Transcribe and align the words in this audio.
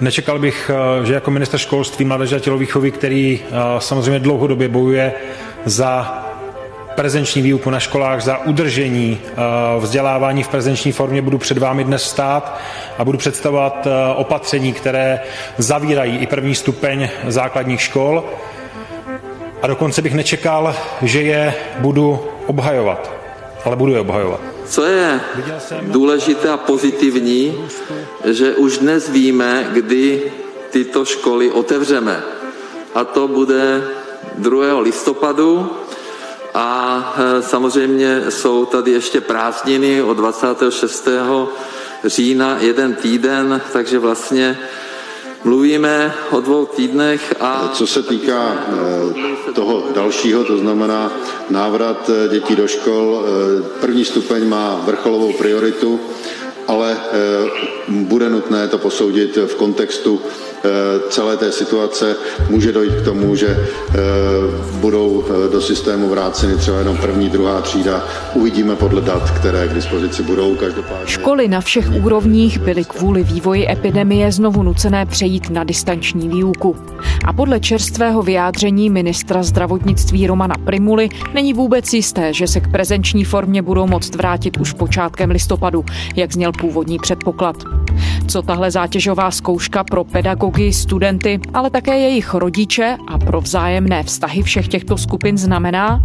Nečekal 0.00 0.38
bych, 0.38 0.70
že 1.04 1.14
jako 1.14 1.30
minister 1.30 1.60
školství, 1.60 2.04
mládeže 2.04 2.36
a 2.36 2.38
tělovýchovy, 2.38 2.90
který 2.90 3.40
samozřejmě 3.78 4.20
dlouhodobě 4.20 4.68
bojuje 4.68 5.12
za 5.64 6.22
prezenční 6.94 7.42
výuku 7.42 7.70
na 7.70 7.80
školách, 7.80 8.20
za 8.20 8.38
udržení 8.38 9.18
vzdělávání 9.78 10.42
v 10.42 10.48
prezenční 10.48 10.92
formě 10.92 11.22
budu 11.22 11.38
před 11.38 11.58
vámi 11.58 11.84
dnes 11.84 12.10
stát 12.10 12.60
a 12.98 13.04
budu 13.04 13.18
představovat 13.18 13.86
opatření, 14.16 14.72
které 14.72 15.20
zavírají 15.58 16.18
i 16.18 16.26
první 16.26 16.54
stupeň 16.54 17.08
základních 17.26 17.80
škol. 17.80 18.24
A 19.62 19.66
dokonce 19.66 20.02
bych 20.02 20.14
nečekal, 20.14 20.74
že 21.02 21.22
je 21.22 21.54
budu 21.78 22.24
obhajovat, 22.46 23.12
ale 23.64 23.76
budu 23.76 23.94
je 23.94 24.00
obhajovat. 24.00 24.55
Co 24.68 24.84
je 24.84 25.20
důležité 25.82 26.48
a 26.48 26.56
pozitivní, 26.56 27.68
že 28.24 28.54
už 28.54 28.78
dnes 28.78 29.08
víme, 29.08 29.70
kdy 29.72 30.32
tyto 30.70 31.04
školy 31.04 31.50
otevřeme. 31.50 32.22
A 32.94 33.04
to 33.04 33.28
bude 33.28 33.84
2. 34.38 34.80
listopadu 34.80 35.70
a 36.54 36.68
e, 37.18 37.42
samozřejmě 37.42 38.22
jsou 38.28 38.64
tady 38.64 38.90
ještě 38.90 39.20
prázdniny 39.20 40.02
od 40.02 40.14
26. 40.14 41.08
října 42.04 42.56
jeden 42.60 42.94
týden, 42.94 43.60
takže 43.72 43.98
vlastně 43.98 44.58
Mluvíme 45.44 46.14
o 46.30 46.40
dvou 46.40 46.66
týdnech 46.66 47.34
a... 47.40 47.70
Co 47.74 47.86
se 47.86 48.02
týká 48.02 48.54
eh, 49.48 49.52
toho 49.52 49.84
dalšího, 49.94 50.44
to 50.44 50.58
znamená 50.58 51.12
návrat 51.50 52.10
eh, 52.10 52.28
dětí 52.28 52.56
do 52.56 52.68
škol, 52.68 53.24
eh, 53.24 53.62
první 53.80 54.04
stupeň 54.04 54.48
má 54.48 54.80
vrcholovou 54.84 55.32
prioritu, 55.32 56.00
ale 56.68 56.96
bude 57.88 58.30
nutné 58.30 58.68
to 58.68 58.78
posoudit 58.78 59.36
v 59.36 59.54
kontextu 59.54 60.20
Eh, 60.66 61.00
celé 61.10 61.36
té 61.36 61.52
situace 61.52 62.16
může 62.50 62.72
dojít 62.72 62.94
k 62.94 63.04
tomu, 63.04 63.36
že 63.36 63.46
eh, 63.48 63.94
budou 64.80 65.24
eh, 65.28 65.52
do 65.52 65.60
systému 65.60 66.08
vráceny 66.08 66.56
třeba 66.56 66.78
jenom 66.78 66.96
první, 66.96 67.28
druhá 67.28 67.60
třída. 67.60 68.04
Uvidíme 68.34 68.76
podle 68.76 69.00
dat, 69.00 69.30
které 69.30 69.68
k 69.68 69.74
dispozici 69.74 70.22
budou. 70.22 70.54
Každopádně. 70.54 71.06
Školy 71.06 71.48
na 71.48 71.60
všech 71.60 71.90
úrovních 72.04 72.58
byly 72.58 72.84
kvůli 72.84 73.22
vývoji 73.22 73.68
epidemie 73.68 74.32
znovu 74.32 74.62
nucené 74.62 75.06
přejít 75.06 75.50
na 75.50 75.64
distanční 75.64 76.28
výuku. 76.28 76.76
A 77.24 77.32
podle 77.32 77.60
čerstvého 77.60 78.22
vyjádření 78.22 78.90
ministra 78.90 79.42
zdravotnictví 79.42 80.26
Romana 80.26 80.54
Primuly 80.64 81.08
není 81.34 81.52
vůbec 81.52 81.92
jisté, 81.92 82.32
že 82.32 82.46
se 82.46 82.60
k 82.60 82.70
prezenční 82.70 83.24
formě 83.24 83.62
budou 83.62 83.86
moct 83.86 84.14
vrátit 84.14 84.56
už 84.56 84.72
počátkem 84.72 85.30
listopadu, 85.30 85.84
jak 86.16 86.32
zněl 86.32 86.52
původní 86.60 86.98
předpoklad. 86.98 87.56
Co 88.28 88.42
tahle 88.42 88.70
zátěžová 88.70 89.30
zkouška 89.30 89.84
pro 89.84 90.04
pedagogy, 90.04 90.72
studenty, 90.72 91.40
ale 91.54 91.70
také 91.70 91.98
jejich 91.98 92.34
rodiče 92.34 92.96
a 93.08 93.18
pro 93.18 93.40
vzájemné 93.40 94.02
vztahy 94.02 94.42
všech 94.42 94.68
těchto 94.68 94.98
skupin 94.98 95.38
znamená? 95.38 96.02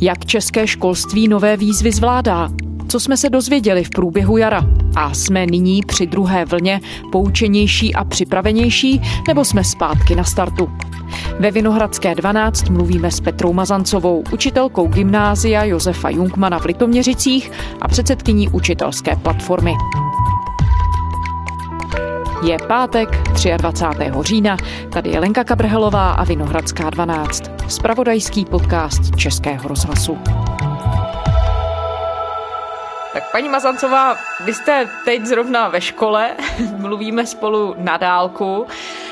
Jak 0.00 0.26
české 0.26 0.66
školství 0.66 1.28
nové 1.28 1.56
výzvy 1.56 1.92
zvládá? 1.92 2.50
Co 2.88 3.00
jsme 3.00 3.16
se 3.16 3.30
dozvěděli 3.30 3.84
v 3.84 3.90
průběhu 3.90 4.36
jara? 4.36 4.66
A 4.96 5.14
jsme 5.14 5.46
nyní 5.46 5.82
při 5.86 6.06
druhé 6.06 6.44
vlně 6.44 6.80
poučenější 7.12 7.94
a 7.94 8.04
připravenější, 8.04 9.00
nebo 9.28 9.44
jsme 9.44 9.64
zpátky 9.64 10.14
na 10.14 10.24
startu? 10.24 10.70
Ve 11.38 11.50
Vinohradské 11.50 12.14
12 12.14 12.68
mluvíme 12.68 13.10
s 13.10 13.20
Petrou 13.20 13.52
Mazancovou, 13.52 14.24
učitelkou 14.32 14.86
gymnázia 14.86 15.64
Josefa 15.64 16.10
Jungmana 16.10 16.58
v 16.58 16.64
Litoměřicích 16.64 17.52
a 17.80 17.88
předsedkyní 17.88 18.48
učitelské 18.48 19.16
platformy. 19.16 19.74
Je 22.44 22.58
pátek 22.68 23.08
23. 23.56 24.10
října, 24.20 24.56
tady 24.92 25.10
je 25.10 25.20
Lenka 25.20 25.44
Kabrhelová 25.44 26.10
a 26.10 26.24
Vinohradská 26.24 26.90
12, 26.90 27.50
spravodajský 27.68 28.44
podcast 28.44 29.16
Českého 29.16 29.68
rozhlasu. 29.68 30.18
Tak 33.14 33.32
paní 33.32 33.48
Mazancová, 33.48 34.16
vy 34.40 34.54
jste 34.54 34.88
teď 35.04 35.24
zrovna 35.24 35.68
ve 35.68 35.80
škole, 35.80 36.30
mluvíme 36.76 37.26
spolu 37.26 37.74
na 37.78 37.96
dálku. 37.96 38.66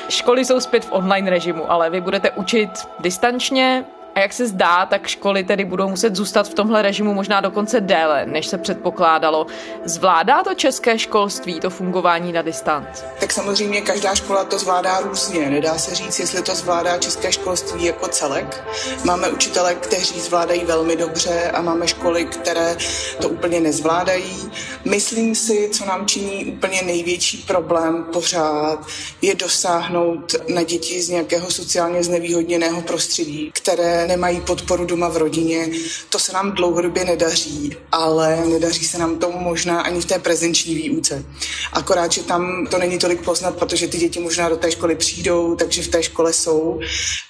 Školy 0.09 0.45
jsou 0.45 0.59
zpět 0.59 0.85
v 0.85 0.91
online 0.91 1.29
režimu, 1.29 1.71
ale 1.71 1.89
vy 1.89 2.01
budete 2.01 2.31
učit 2.31 2.69
distančně, 2.99 3.85
a 4.15 4.19
jak 4.19 4.33
se 4.33 4.47
zdá, 4.47 4.85
tak 4.85 5.07
školy 5.07 5.43
tedy 5.43 5.65
budou 5.65 5.89
muset 5.89 6.15
zůstat 6.15 6.47
v 6.47 6.53
tomhle 6.53 6.81
režimu 6.81 7.13
možná 7.13 7.41
dokonce 7.41 7.81
déle, 7.81 8.25
než 8.25 8.47
se 8.47 8.57
předpokládalo. 8.57 9.47
Zvládá 9.85 10.43
to 10.43 10.53
české 10.53 10.99
školství, 10.99 11.59
to 11.59 11.69
fungování 11.69 12.33
na 12.33 12.41
distanc? 12.41 12.87
Tak 13.19 13.31
samozřejmě 13.31 13.81
každá 13.81 14.15
škola 14.15 14.43
to 14.43 14.59
zvládá 14.59 14.99
různě. 14.99 15.49
Nedá 15.49 15.77
se 15.77 15.95
říct, 15.95 16.19
jestli 16.19 16.41
to 16.41 16.55
zvládá 16.55 16.97
české 16.97 17.31
školství 17.31 17.85
jako 17.85 18.07
celek. 18.07 18.63
Máme 19.03 19.29
učitele, 19.29 19.75
kteří 19.75 20.19
zvládají 20.19 20.65
velmi 20.65 20.95
dobře 20.95 21.51
a 21.51 21.61
máme 21.61 21.87
školy, 21.87 22.25
které 22.25 22.77
to 23.21 23.29
úplně 23.29 23.59
nezvládají. 23.59 24.51
Myslím 24.85 25.35
si, 25.35 25.69
co 25.73 25.85
nám 25.85 26.05
činí 26.05 26.45
úplně 26.45 26.81
největší 26.81 27.37
problém 27.37 28.03
pořád, 28.13 28.79
je 29.21 29.35
dosáhnout 29.35 30.35
na 30.47 30.63
děti 30.63 31.01
z 31.01 31.09
nějakého 31.09 31.51
sociálně 31.51 32.03
znevýhodněného 32.03 32.81
prostředí, 32.81 33.51
které 33.53 34.02
nemají 34.07 34.41
podporu 34.41 34.85
doma 34.85 35.09
v 35.09 35.17
rodině. 35.17 35.69
To 36.09 36.19
se 36.19 36.33
nám 36.33 36.51
dlouhodobě 36.51 37.05
nedaří, 37.05 37.75
ale 37.91 38.45
nedaří 38.45 38.87
se 38.87 38.97
nám 38.97 39.19
to 39.19 39.31
možná 39.31 39.81
ani 39.81 40.01
v 40.01 40.05
té 40.05 40.19
prezenční 40.19 40.75
výuce. 40.75 41.25
Akorát, 41.73 42.11
že 42.11 42.23
tam 42.23 42.67
to 42.71 42.77
není 42.77 42.99
tolik 42.99 43.21
poznat, 43.21 43.55
protože 43.55 43.87
ty 43.87 43.97
děti 43.97 44.19
možná 44.19 44.49
do 44.49 44.57
té 44.57 44.71
školy 44.71 44.95
přijdou, 44.95 45.55
takže 45.55 45.81
v 45.81 45.87
té 45.87 46.03
škole 46.03 46.33
jsou, 46.33 46.79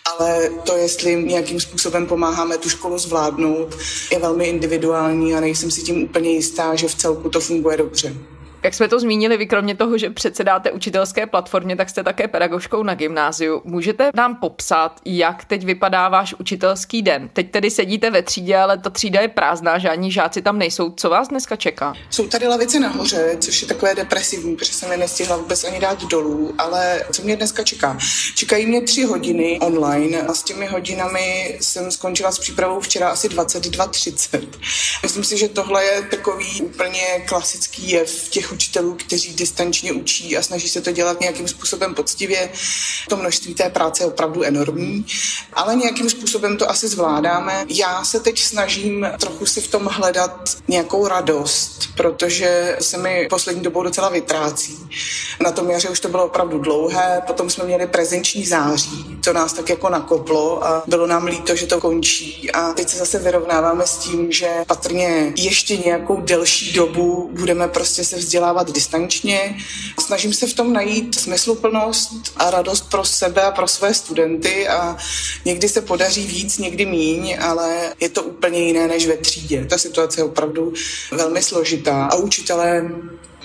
ale 0.06 0.50
to, 0.64 0.78
jestli 0.78 1.24
nějakým 1.24 1.60
způsobem 1.60 2.06
pomáháme 2.06 2.58
tu 2.58 2.70
školu 2.70 2.98
zvládnout, 2.98 3.78
je 4.12 4.20
velmi 4.20 4.46
individuální 4.46 5.36
a 5.36 5.40
nejsem 5.40 5.72
si 5.72 5.82
tím 5.82 6.04
úplně 6.04 6.32
jistá, 6.32 6.76
že 6.76 6.88
v 6.88 6.96
celku 6.96 7.30
to 7.30 7.40
funguje 7.40 7.78
dobře. 7.78 8.16
Jak 8.64 8.74
jsme 8.74 8.88
to 8.88 9.00
zmínili, 9.00 9.38
vy 9.38 9.46
kromě 9.46 9.76
toho, 9.76 9.98
že 9.98 10.10
předsedáte 10.10 10.72
učitelské 10.72 11.26
platformě, 11.26 11.76
tak 11.76 11.90
jste 11.90 12.04
také 12.04 12.28
pedagoškou 12.28 12.84
na 12.84 12.96
gymnáziu. 12.96 13.62
Můžete 13.66 14.10
nám 14.16 14.36
popsat, 14.36 15.00
jak 15.06 15.46
teď 15.46 15.64
vypadá 15.66 16.10
váš 16.10 16.34
učitelský 16.34 17.02
den? 17.02 17.30
Teď 17.34 17.52
tedy 17.52 17.72
sedíte 17.72 18.12
ve 18.12 18.22
třídě, 18.22 18.58
ale 18.58 18.78
ta 18.78 18.90
třída 18.90 19.22
je 19.22 19.28
prázdná, 19.28 19.78
žádní 19.78 20.12
žáci 20.12 20.42
tam 20.42 20.58
nejsou. 20.58 20.92
Co 20.92 21.10
vás 21.10 21.28
dneska 21.28 21.56
čeká? 21.56 21.94
Jsou 22.10 22.28
tady 22.28 22.48
lavice 22.48 22.80
nahoře, 22.80 23.38
což 23.40 23.62
je 23.62 23.68
takové 23.68 23.96
depresivní, 23.96 24.56
protože 24.56 24.74
jsem 24.74 24.92
je 24.92 24.98
nestihla 24.98 25.38
vůbec 25.38 25.64
ani 25.64 25.80
dát 25.80 26.04
dolů, 26.04 26.54
ale 26.58 27.04
co 27.12 27.22
mě 27.24 27.36
dneska 27.36 27.64
čeká? 27.64 27.98
Čekají 28.36 28.66
mě 28.66 28.82
tři 28.82 29.04
hodiny 29.04 29.60
online 29.62 30.22
a 30.22 30.34
s 30.34 30.44
těmi 30.44 30.66
hodinami 30.66 31.58
jsem 31.62 31.92
skončila 31.92 32.32
s 32.32 32.40
přípravou 32.40 32.80
včera 32.80 33.10
asi 33.10 33.28
22.30. 33.28 34.48
Myslím 35.04 35.24
si, 35.24 35.38
že 35.38 35.48
tohle 35.48 35.86
je 35.86 36.02
takový 36.02 36.62
úplně 36.62 37.24
klasický 37.28 37.90
jev 37.90 38.30
těch 38.30 38.53
učitelů, 38.54 38.94
kteří 38.94 39.34
distančně 39.34 39.92
učí 39.92 40.38
a 40.38 40.42
snaží 40.42 40.70
se 40.70 40.82
to 40.82 40.92
dělat 40.92 41.20
nějakým 41.20 41.48
způsobem 41.48 41.96
poctivě. 41.96 42.50
To 43.10 43.18
množství 43.18 43.54
té 43.54 43.70
práce 43.70 44.04
je 44.04 44.08
opravdu 44.08 44.44
enormní, 44.44 45.06
ale 45.54 45.76
nějakým 45.76 46.10
způsobem 46.10 46.58
to 46.58 46.70
asi 46.70 46.88
zvládáme. 46.88 47.66
Já 47.70 48.04
se 48.04 48.20
teď 48.20 48.40
snažím 48.40 49.08
trochu 49.20 49.46
si 49.46 49.62
v 49.62 49.68
tom 49.68 49.86
hledat 49.86 50.58
nějakou 50.68 51.08
radost, 51.08 51.90
protože 51.98 52.78
se 52.82 52.98
mi 52.98 53.28
poslední 53.30 53.64
dobou 53.64 53.84
docela 53.84 54.10
vytrácí. 54.10 54.80
Na 55.42 55.52
tom 55.52 55.70
jaře 55.70 55.90
už 55.90 56.00
to 56.00 56.10
bylo 56.10 56.26
opravdu 56.26 56.60
dlouhé, 56.60 57.22
potom 57.28 57.50
jsme 57.50 57.64
měli 57.64 57.88
prezenční 57.88 58.46
září, 58.46 59.18
to 59.24 59.34
nás 59.34 59.54
tak 59.54 59.70
jako 59.70 59.90
nakoplo 59.90 60.66
a 60.66 60.84
bylo 60.88 61.08
nám 61.08 61.26
líto, 61.26 61.56
že 61.56 61.68
to 61.68 61.82
končí 61.82 62.52
a 62.52 62.74
teď 62.74 62.90
se 62.90 62.98
zase 62.98 63.20
vyrovnáváme 63.20 63.88
s 63.88 63.98
tím, 63.98 64.32
že 64.32 64.50
patrně 64.68 65.34
ještě 65.38 65.78
nějakou 65.78 66.22
delší 66.22 66.74
dobu 66.74 67.30
budeme 67.34 67.68
prostě 67.68 68.04
se 68.04 68.16
vzdělávat 68.16 68.43
vzdělávat 68.44 68.72
distančně. 68.72 69.58
Snažím 70.00 70.34
se 70.34 70.48
v 70.48 70.54
tom 70.54 70.74
najít 70.74 71.20
smysluplnost 71.20 72.12
a 72.38 72.52
radost 72.52 72.90
pro 72.90 73.06
sebe 73.06 73.42
a 73.42 73.52
pro 73.52 73.68
své 73.68 73.94
studenty 73.94 74.68
a 74.68 74.98
někdy 75.46 75.70
se 75.70 75.82
podaří 75.82 76.28
víc, 76.28 76.58
někdy 76.58 76.86
míň, 76.86 77.38
ale 77.42 77.94
je 78.00 78.10
to 78.10 78.24
úplně 78.24 78.60
jiné 78.60 78.88
než 78.88 79.08
ve 79.08 79.18
třídě. 79.18 79.66
Ta 79.66 79.78
situace 79.78 80.20
je 80.20 80.24
opravdu 80.24 80.74
velmi 81.12 81.44
složitá 81.44 82.06
a 82.06 82.16
učitelé 82.16 82.92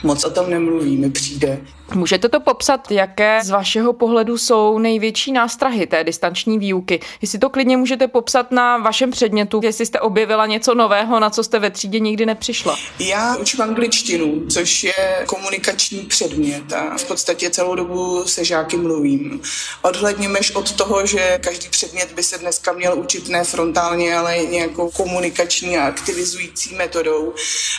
moc 0.03 0.25
o 0.25 0.31
tom 0.31 0.51
nemluví, 0.51 0.97
mi 0.97 1.11
přijde. 1.11 1.61
Můžete 1.95 2.29
to 2.29 2.41
popsat, 2.41 2.91
jaké 2.91 3.41
z 3.45 3.51
vašeho 3.51 3.93
pohledu 3.93 4.39
jsou 4.39 4.79
největší 4.79 5.33
nástrahy 5.33 5.87
té 5.87 6.05
distanční 6.05 6.59
výuky? 6.59 7.01
Jestli 7.23 7.39
to 7.39 7.51
klidně 7.51 7.77
můžete 7.77 8.09
popsat 8.09 8.53
na 8.53 8.77
vašem 8.77 9.11
předmětu, 9.11 9.61
jestli 9.63 9.87
jste 9.87 10.01
objevila 10.01 10.47
něco 10.47 10.75
nového, 10.75 11.21
na 11.21 11.31
co 11.31 11.45
jste 11.45 11.59
ve 11.59 11.71
třídě 11.71 12.01
nikdy 12.01 12.27
nepřišla. 12.27 12.77
Já 12.99 13.37
učím 13.37 13.61
angličtinu, 13.61 14.43
což 14.51 14.85
je 14.85 15.25
komunikační 15.27 15.99
předmět 15.99 16.73
a 16.73 16.99
v 16.99 17.05
podstatě 17.05 17.51
celou 17.51 17.75
dobu 17.75 18.23
se 18.27 18.45
žáky 18.45 18.77
mluvím. 18.77 19.41
Odhledněmeš 19.83 20.51
od 20.51 20.73
toho, 20.73 21.07
že 21.07 21.39
každý 21.43 21.69
předmět 21.69 22.13
by 22.13 22.23
se 22.23 22.39
dneska 22.39 22.73
měl 22.73 22.99
učit 22.99 23.29
ne 23.29 23.45
frontálně, 23.45 24.17
ale 24.17 24.39
nějakou 24.39 24.91
komunikační 24.91 25.79
a 25.79 25.87
aktivizující 25.87 26.75
metodou. 26.75 27.35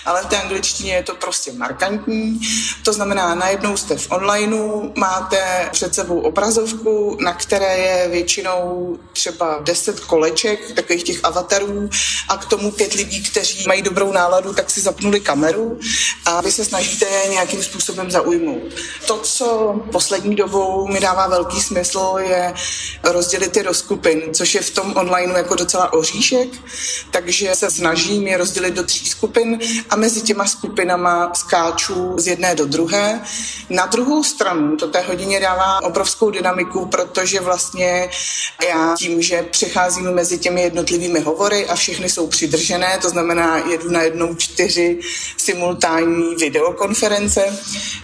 Ale 0.06 0.24
v 0.24 0.26
té 0.26 0.38
angličtině 0.38 0.94
je 0.94 1.04
to 1.04 1.16
prostě 1.16 1.52
markantní 1.52 2.09
relevantní. 2.10 2.40
To 2.84 2.94
znamená, 2.94 3.36
najednou 3.36 3.78
jste 3.78 3.98
v 3.98 4.12
onlineu, 4.12 4.92
máte 4.96 5.70
před 5.72 5.96
sebou 5.96 6.20
obrazovku, 6.20 7.18
na 7.20 7.34
které 7.34 7.78
je 7.78 8.08
většinou 8.10 8.98
třeba 9.14 9.60
10 9.64 10.00
koleček, 10.00 10.72
takových 10.76 11.04
těch 11.04 11.20
avatarů 11.24 11.90
a 12.30 12.38
k 12.38 12.46
tomu 12.46 12.72
pět 12.72 12.94
lidí, 12.94 13.24
kteří 13.24 13.66
mají 13.68 13.82
dobrou 13.82 14.12
náladu, 14.12 14.54
tak 14.54 14.70
si 14.70 14.82
zapnuli 14.82 15.20
kameru 15.20 15.80
a 16.26 16.42
vy 16.42 16.52
se 16.52 16.66
snažíte 16.66 17.06
je 17.06 17.30
nějakým 17.30 17.64
způsobem 17.64 18.12
zaujmout. 18.12 18.74
To, 19.08 19.18
co 19.18 19.76
poslední 19.92 20.36
dobou 20.36 20.88
mi 20.88 21.00
dává 21.00 21.28
velký 21.28 21.62
smysl, 21.62 22.16
je 22.20 22.54
rozdělit 23.04 23.58
je 23.58 23.64
do 23.64 23.74
skupin, 23.74 24.22
což 24.34 24.56
je 24.56 24.62
v 24.62 24.70
tom 24.70 24.94
onlineu 24.98 25.36
jako 25.36 25.56
docela 25.56 25.94
oříšek, 25.94 26.50
takže 27.12 27.56
se 27.56 27.72
snažím 27.72 28.28
je 28.28 28.38
rozdělit 28.38 28.74
do 28.74 28.84
tří 28.84 29.06
skupin 29.06 29.60
a 29.90 29.96
mezi 29.96 30.22
těma 30.22 30.46
skupinama 30.46 31.32
skáču 31.34 31.99
z 32.18 32.28
jedné 32.28 32.56
do 32.56 32.66
druhé. 32.66 33.22
Na 33.70 33.86
druhou 33.86 34.24
stranu 34.24 34.76
to 34.76 34.88
té 34.88 35.02
hodině 35.02 35.40
dává 35.40 35.84
obrovskou 35.84 36.30
dynamiku, 36.30 36.86
protože 36.86 37.40
vlastně 37.40 38.10
já 38.70 38.96
tím, 38.98 39.22
že 39.22 39.44
přecházím 39.44 40.12
mezi 40.12 40.38
těmi 40.38 40.62
jednotlivými 40.62 41.20
hovory 41.20 41.66
a 41.66 41.76
všechny 41.76 42.10
jsou 42.10 42.28
přidržené, 42.28 43.00
to 43.02 43.10
znamená 43.10 43.58
jedu 43.58 43.92
na 43.92 44.02
jednou 44.02 44.36
čtyři 44.36 45.00
simultánní 45.38 46.36
videokonference, 46.36 47.60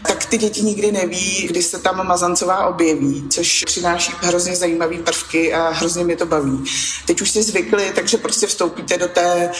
tak 0.08 0.26
ty 0.26 0.38
děti 0.38 0.62
nikdy 0.62 0.92
neví, 0.92 1.48
kdy 1.48 1.64
se 1.64 1.80
tam 1.80 2.08
Mazancová 2.08 2.68
objeví, 2.68 3.24
což 3.30 3.64
přináší 3.66 4.12
hrozně 4.22 4.56
zajímavé 4.56 4.98
prvky 4.98 5.54
a 5.54 5.70
hrozně 5.70 6.04
mě 6.04 6.16
to 6.16 6.26
baví. 6.26 6.64
Teď 7.06 7.22
už 7.22 7.32
si 7.32 7.44
zvykli, 7.44 7.92
takže 7.96 8.18
prostě 8.18 8.48
vstoupíte 8.48 8.98
do 8.98 9.08
té 9.08 9.52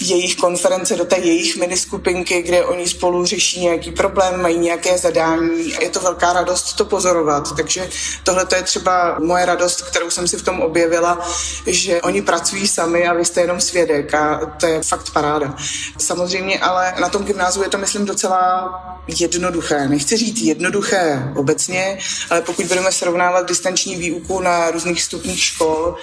jejich 0.00 0.36
konference, 0.36 0.96
do 0.96 1.04
té 1.04 1.18
jejich 1.18 1.56
miniskupinky, 1.56 2.42
kde 2.42 2.64
oni 2.64 2.88
spolu 2.88 3.26
řeší 3.26 3.60
nějaký 3.76 3.90
problém, 3.90 4.42
mají 4.42 4.58
nějaké 4.58 4.98
zadání. 4.98 5.74
Je 5.80 5.90
to 5.90 6.00
velká 6.00 6.32
radost 6.32 6.72
to 6.72 6.84
pozorovat, 6.84 7.56
takže 7.56 7.88
tohle 8.22 8.46
je 8.56 8.62
třeba 8.62 9.18
moje 9.18 9.46
radost, 9.46 9.82
kterou 9.82 10.10
jsem 10.10 10.28
si 10.28 10.36
v 10.36 10.42
tom 10.42 10.60
objevila, 10.60 11.26
že 11.66 12.02
oni 12.02 12.22
pracují 12.22 12.68
sami 12.68 13.08
a 13.08 13.14
vy 13.14 13.24
jste 13.24 13.40
jenom 13.40 13.60
svědek 13.60 14.14
a 14.14 14.40
to 14.60 14.66
je 14.66 14.82
fakt 14.82 15.10
paráda. 15.10 15.54
Samozřejmě 15.98 16.58
ale 16.58 16.94
na 17.00 17.08
tom 17.08 17.24
gymnáziu 17.24 17.62
je 17.62 17.68
to, 17.68 17.78
myslím, 17.78 18.06
docela 18.06 18.70
jednoduché. 19.06 19.88
Nechci 19.88 20.16
říct 20.16 20.40
jednoduché 20.40 21.32
obecně, 21.36 21.98
ale 22.30 22.42
pokud 22.42 22.66
budeme 22.66 22.92
srovnávat 22.92 23.48
distanční 23.48 23.96
výuku 23.96 24.40
na 24.40 24.70
různých 24.70 25.02
stupních 25.02 25.42
škol, 25.42 25.96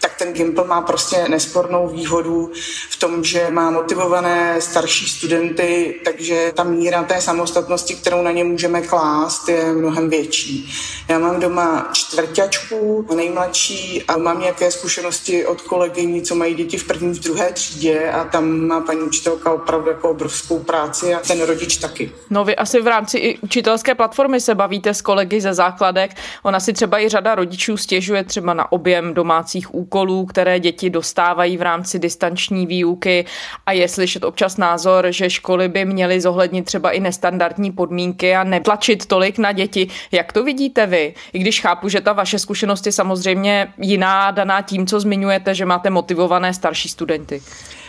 tak 0.00 0.14
ten 0.18 0.32
Gimple 0.32 0.64
má 0.64 0.80
prostě 0.80 1.24
nespornou 1.28 1.88
výhodu 1.88 2.52
v 2.90 2.96
tom, 2.96 3.24
že 3.24 3.50
má 3.50 3.70
motivované 3.70 4.60
starší 4.60 5.08
studenty, 5.08 6.00
takže 6.04 6.52
ta 6.54 6.64
míra 6.64 7.02
té 7.12 7.20
samostatnosti, 7.20 7.94
kterou 7.94 8.22
na 8.22 8.30
ně 8.30 8.44
můžeme 8.44 8.82
klást, 8.82 9.48
je 9.48 9.72
mnohem 9.72 10.10
větší. 10.10 10.72
Já 11.08 11.18
mám 11.18 11.40
doma 11.40 11.90
čtvrťačku, 11.92 13.06
nejmladší 13.16 14.02
a 14.08 14.16
mám 14.16 14.40
nějaké 14.40 14.70
zkušenosti 14.70 15.46
od 15.46 15.62
kolegyní, 15.62 16.22
co 16.22 16.34
mají 16.34 16.54
děti 16.54 16.78
v 16.78 16.84
první, 16.84 17.14
v 17.14 17.20
druhé 17.20 17.52
třídě 17.52 18.10
a 18.10 18.24
tam 18.24 18.66
má 18.66 18.80
paní 18.80 19.00
učitelka 19.00 19.52
opravdu 19.52 19.88
jako 19.88 20.10
obrovskou 20.10 20.58
práci 20.58 21.14
a 21.14 21.20
ten 21.20 21.42
rodič 21.42 21.76
taky. 21.76 22.10
No 22.30 22.44
vy 22.44 22.56
asi 22.56 22.80
v 22.80 22.86
rámci 22.86 23.18
i 23.18 23.38
učitelské 23.38 23.94
platformy 23.94 24.40
se 24.40 24.54
bavíte 24.54 24.94
s 24.94 25.02
kolegy 25.02 25.40
ze 25.40 25.54
základek. 25.54 26.10
Ona 26.42 26.60
si 26.60 26.72
třeba 26.72 27.00
i 27.00 27.08
řada 27.08 27.34
rodičů 27.34 27.76
stěžuje 27.76 28.24
třeba 28.24 28.54
na 28.54 28.72
objem 28.72 29.14
domácích 29.14 29.74
úkolů, 29.74 30.26
které 30.26 30.60
děti 30.60 30.90
dostávají 30.90 31.56
v 31.56 31.62
rámci 31.62 31.98
distanční 31.98 32.66
výuky 32.66 33.24
a 33.66 33.72
je 33.72 33.88
slyšet 33.88 34.24
občas 34.24 34.56
názor, 34.56 35.06
že 35.10 35.30
školy 35.30 35.68
by 35.68 35.84
měly 35.84 36.20
zohlednit 36.20 36.64
třeba 36.64 36.90
i 36.90 37.01
nestandardní 37.02 37.72
podmínky 37.72 38.36
a 38.36 38.44
netlačit 38.44 39.06
tolik 39.06 39.38
na 39.38 39.52
děti. 39.52 39.88
Jak 40.12 40.32
to 40.32 40.44
vidíte 40.44 40.86
vy? 40.86 41.14
I 41.32 41.38
když 41.38 41.60
chápu, 41.60 41.88
že 41.88 42.00
ta 42.00 42.12
vaše 42.12 42.38
zkušenost 42.38 42.86
je 42.86 42.92
samozřejmě 42.92 43.72
jiná, 43.78 44.30
daná 44.30 44.62
tím, 44.62 44.86
co 44.86 45.00
zmiňujete, 45.00 45.54
že 45.54 45.66
máte 45.66 45.90
motivované 45.90 46.54
starší 46.54 46.88
studenty. 46.88 47.42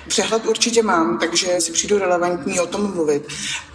Přehled 0.07 0.45
určitě 0.45 0.83
mám, 0.83 1.17
takže 1.19 1.55
si 1.59 1.71
přijdu 1.71 1.99
relevantní 1.99 2.59
o 2.59 2.67
tom 2.67 2.93
mluvit. 2.93 3.27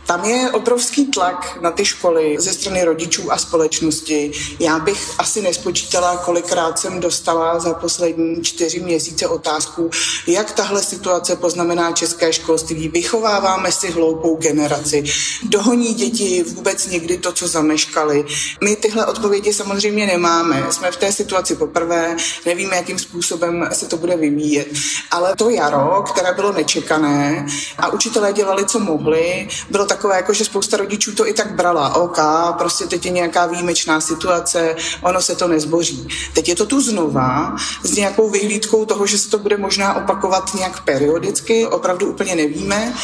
Tam 0.09 0.25
je 0.25 0.51
obrovský 0.51 1.07
tlak 1.07 1.59
na 1.61 1.71
ty 1.71 1.85
školy 1.85 2.37
ze 2.39 2.53
strany 2.53 2.85
rodičů 2.85 3.33
a 3.33 3.39
společnosti. 3.39 4.33
Já 4.59 4.79
bych 4.79 5.11
asi 5.19 5.43
nespočítala, 5.43 6.17
kolikrát 6.17 6.79
jsem 6.79 7.01
dostala 7.01 7.59
za 7.59 7.75
poslední 7.75 8.43
čtyři 8.43 8.81
měsíce 8.81 9.29
otázku, 9.29 9.91
jak 10.27 10.53
tahle 10.53 10.83
situace 10.83 11.37
poznamená 11.37 11.93
české 11.93 12.33
školství. 12.33 12.89
Vychováváme 12.89 13.73
si 13.73 13.91
hloupou 13.91 14.37
generaci. 14.37 15.05
Dohoní 15.43 15.95
děti 15.95 16.43
vůbec 16.43 16.87
někdy 16.87 17.19
to, 17.19 17.33
co 17.33 17.49
zameškali. 17.49 18.25
My 18.65 18.77
tyhle 18.77 19.07
odpovědi 19.07 19.53
samozřejmě 19.53 20.07
nemáme. 20.07 20.67
Jsme 20.71 20.91
v 20.91 20.97
té 20.97 21.13
situaci 21.13 21.57
poprvé, 21.57 22.17
nevíme, 22.47 22.77
jakým 22.77 22.99
způsobem 22.99 23.69
se 23.73 23.87
to 23.87 23.97
bude 23.97 24.17
vyvíjet. 24.17 24.69
Ale 25.11 25.37
to 25.37 25.51
jaro, 25.51 26.05
které 26.19 26.35
bylo 26.35 26.53
nečekané 26.53 27.47
a 27.79 27.89
učitelé 27.89 28.33
dělali, 28.33 28.65
co 28.65 28.79
mohli, 28.79 29.49
bylo 29.71 29.87
tak 29.87 29.99
takové, 29.99 30.17
jako 30.17 30.33
že 30.33 30.45
spousta 30.45 30.77
rodičů 30.77 31.15
to 31.15 31.29
i 31.29 31.33
tak 31.33 31.55
brala. 31.55 31.95
OK, 31.95 32.19
prostě 32.59 32.87
teď 32.87 33.07
je 33.07 33.13
nějaká 33.13 33.47
výjimečná 33.47 34.01
situace, 34.01 34.77
ono 35.03 35.23
se 35.23 35.37
to 35.37 35.49
nezboří. 35.49 36.09
Teď 36.35 36.49
je 36.49 36.57
to 36.57 36.67
tu 36.67 36.81
znova 36.81 37.57
s 37.83 37.97
nějakou 37.97 38.31
vyhlídkou 38.31 38.85
toho, 38.85 39.07
že 39.07 39.19
se 39.19 39.31
to 39.31 39.39
bude 39.39 39.57
možná 39.57 39.95
opakovat 39.95 40.55
nějak 40.55 40.81
periodicky, 40.85 41.67
opravdu 41.67 42.07
úplně 42.07 42.35
nevíme. 42.35 42.95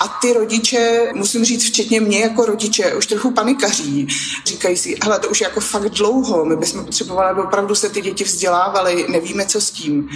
A 0.00 0.08
ty 0.08 0.32
rodiče, 0.32 1.10
musím 1.14 1.44
říct, 1.44 1.64
včetně 1.64 2.00
mě 2.00 2.20
jako 2.20 2.46
rodiče, 2.46 2.94
už 2.94 3.06
trochu 3.06 3.30
panikaří. 3.30 4.08
Říkají 4.46 4.76
si, 4.76 4.96
hele, 5.02 5.18
to 5.18 5.28
už 5.28 5.40
je 5.40 5.44
jako 5.44 5.60
fakt 5.60 5.88
dlouho, 5.88 6.44
my 6.44 6.56
bychom 6.56 6.84
potřebovali, 6.84 7.30
aby 7.30 7.40
opravdu 7.40 7.74
se 7.74 7.88
ty 7.88 8.00
děti 8.00 8.24
vzdělávaly, 8.24 9.06
nevíme, 9.08 9.46
co 9.46 9.60
s 9.60 9.70
tím. 9.70 10.08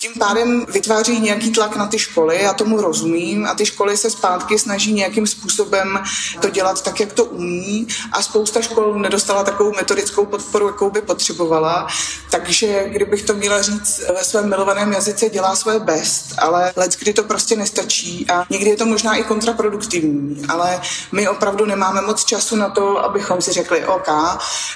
Tím 0.00 0.12
pádem 0.18 0.66
vytváří 0.68 1.20
nějaký 1.20 1.50
tlak 1.50 1.76
na 1.76 1.86
ty 1.86 1.93
školy, 1.98 2.42
já 2.42 2.52
tomu 2.52 2.80
rozumím, 2.80 3.46
a 3.46 3.54
ty 3.54 3.66
školy 3.66 3.96
se 3.96 4.10
zpátky 4.10 4.58
snaží 4.58 4.92
nějakým 4.92 5.26
způsobem 5.26 6.02
to 6.40 6.48
dělat 6.50 6.82
tak, 6.82 7.00
jak 7.00 7.12
to 7.12 7.24
umí 7.24 7.88
a 8.12 8.22
spousta 8.22 8.62
škol 8.62 8.94
nedostala 8.98 9.44
takovou 9.44 9.72
metodickou 9.72 10.26
podporu, 10.26 10.66
jakou 10.66 10.90
by 10.90 11.00
potřebovala. 11.00 11.86
Takže 12.30 12.84
kdybych 12.88 13.22
to 13.22 13.34
měla 13.34 13.62
říct 13.62 14.02
ve 14.14 14.24
svém 14.24 14.48
milovaném 14.48 14.92
jazyce, 14.92 15.28
dělá 15.28 15.56
své 15.56 15.78
best, 15.78 16.34
ale 16.38 16.72
let, 16.76 16.96
kdy 16.98 17.12
to 17.12 17.22
prostě 17.22 17.56
nestačí 17.56 18.26
a 18.30 18.46
někdy 18.50 18.70
je 18.70 18.76
to 18.76 18.86
možná 18.86 19.14
i 19.14 19.24
kontraproduktivní, 19.24 20.42
ale 20.48 20.80
my 21.12 21.28
opravdu 21.28 21.64
nemáme 21.64 22.00
moc 22.02 22.24
času 22.24 22.56
na 22.56 22.68
to, 22.68 23.04
abychom 23.04 23.42
si 23.42 23.52
řekli, 23.52 23.84
OK, 23.86 24.08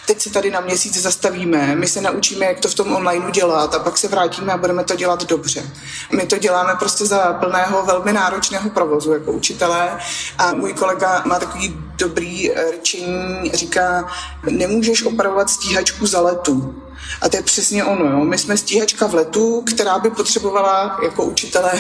teď 0.07 0.21
se 0.21 0.31
tady 0.31 0.51
na 0.51 0.61
měsíc 0.61 1.03
zastavíme, 1.03 1.77
my 1.77 1.89
se 1.89 2.01
naučíme, 2.01 2.47
jak 2.47 2.61
to 2.61 2.69
v 2.69 2.75
tom 2.75 2.93
online 2.93 3.31
dělat 3.31 3.75
a 3.75 3.79
pak 3.79 3.99
se 3.99 4.09
vrátíme 4.09 4.53
a 4.53 4.57
budeme 4.57 4.85
to 4.85 4.97
dělat 4.97 5.25
dobře. 5.25 5.73
My 6.13 6.27
to 6.27 6.39
děláme 6.39 6.75
prostě 6.79 7.07
za 7.09 7.33
plného, 7.33 7.83
velmi 7.83 8.13
náročného 8.13 8.71
provozu 8.71 9.13
jako 9.13 9.33
učitelé. 9.33 9.99
A 10.39 10.53
můj 10.53 10.73
kolega 10.75 11.23
má 11.27 11.39
takový 11.39 11.88
dobrý 11.99 12.51
eh, 12.51 12.71
rčení, 12.71 13.51
říká, 13.55 14.09
nemůžeš 14.51 15.03
opravovat 15.03 15.51
stíhačku 15.51 16.07
za 16.07 16.21
letu. 16.21 16.75
A 17.21 17.29
to 17.29 17.37
je 17.37 17.43
přesně 17.43 17.85
ono. 17.85 18.11
Jo. 18.11 18.25
My 18.25 18.39
jsme 18.39 18.57
stíhačka 18.57 19.07
v 19.07 19.15
letu, 19.15 19.63
která 19.67 19.99
by 19.99 20.11
potřebovala 20.11 20.99
jako 21.03 21.25
učitele 21.25 21.73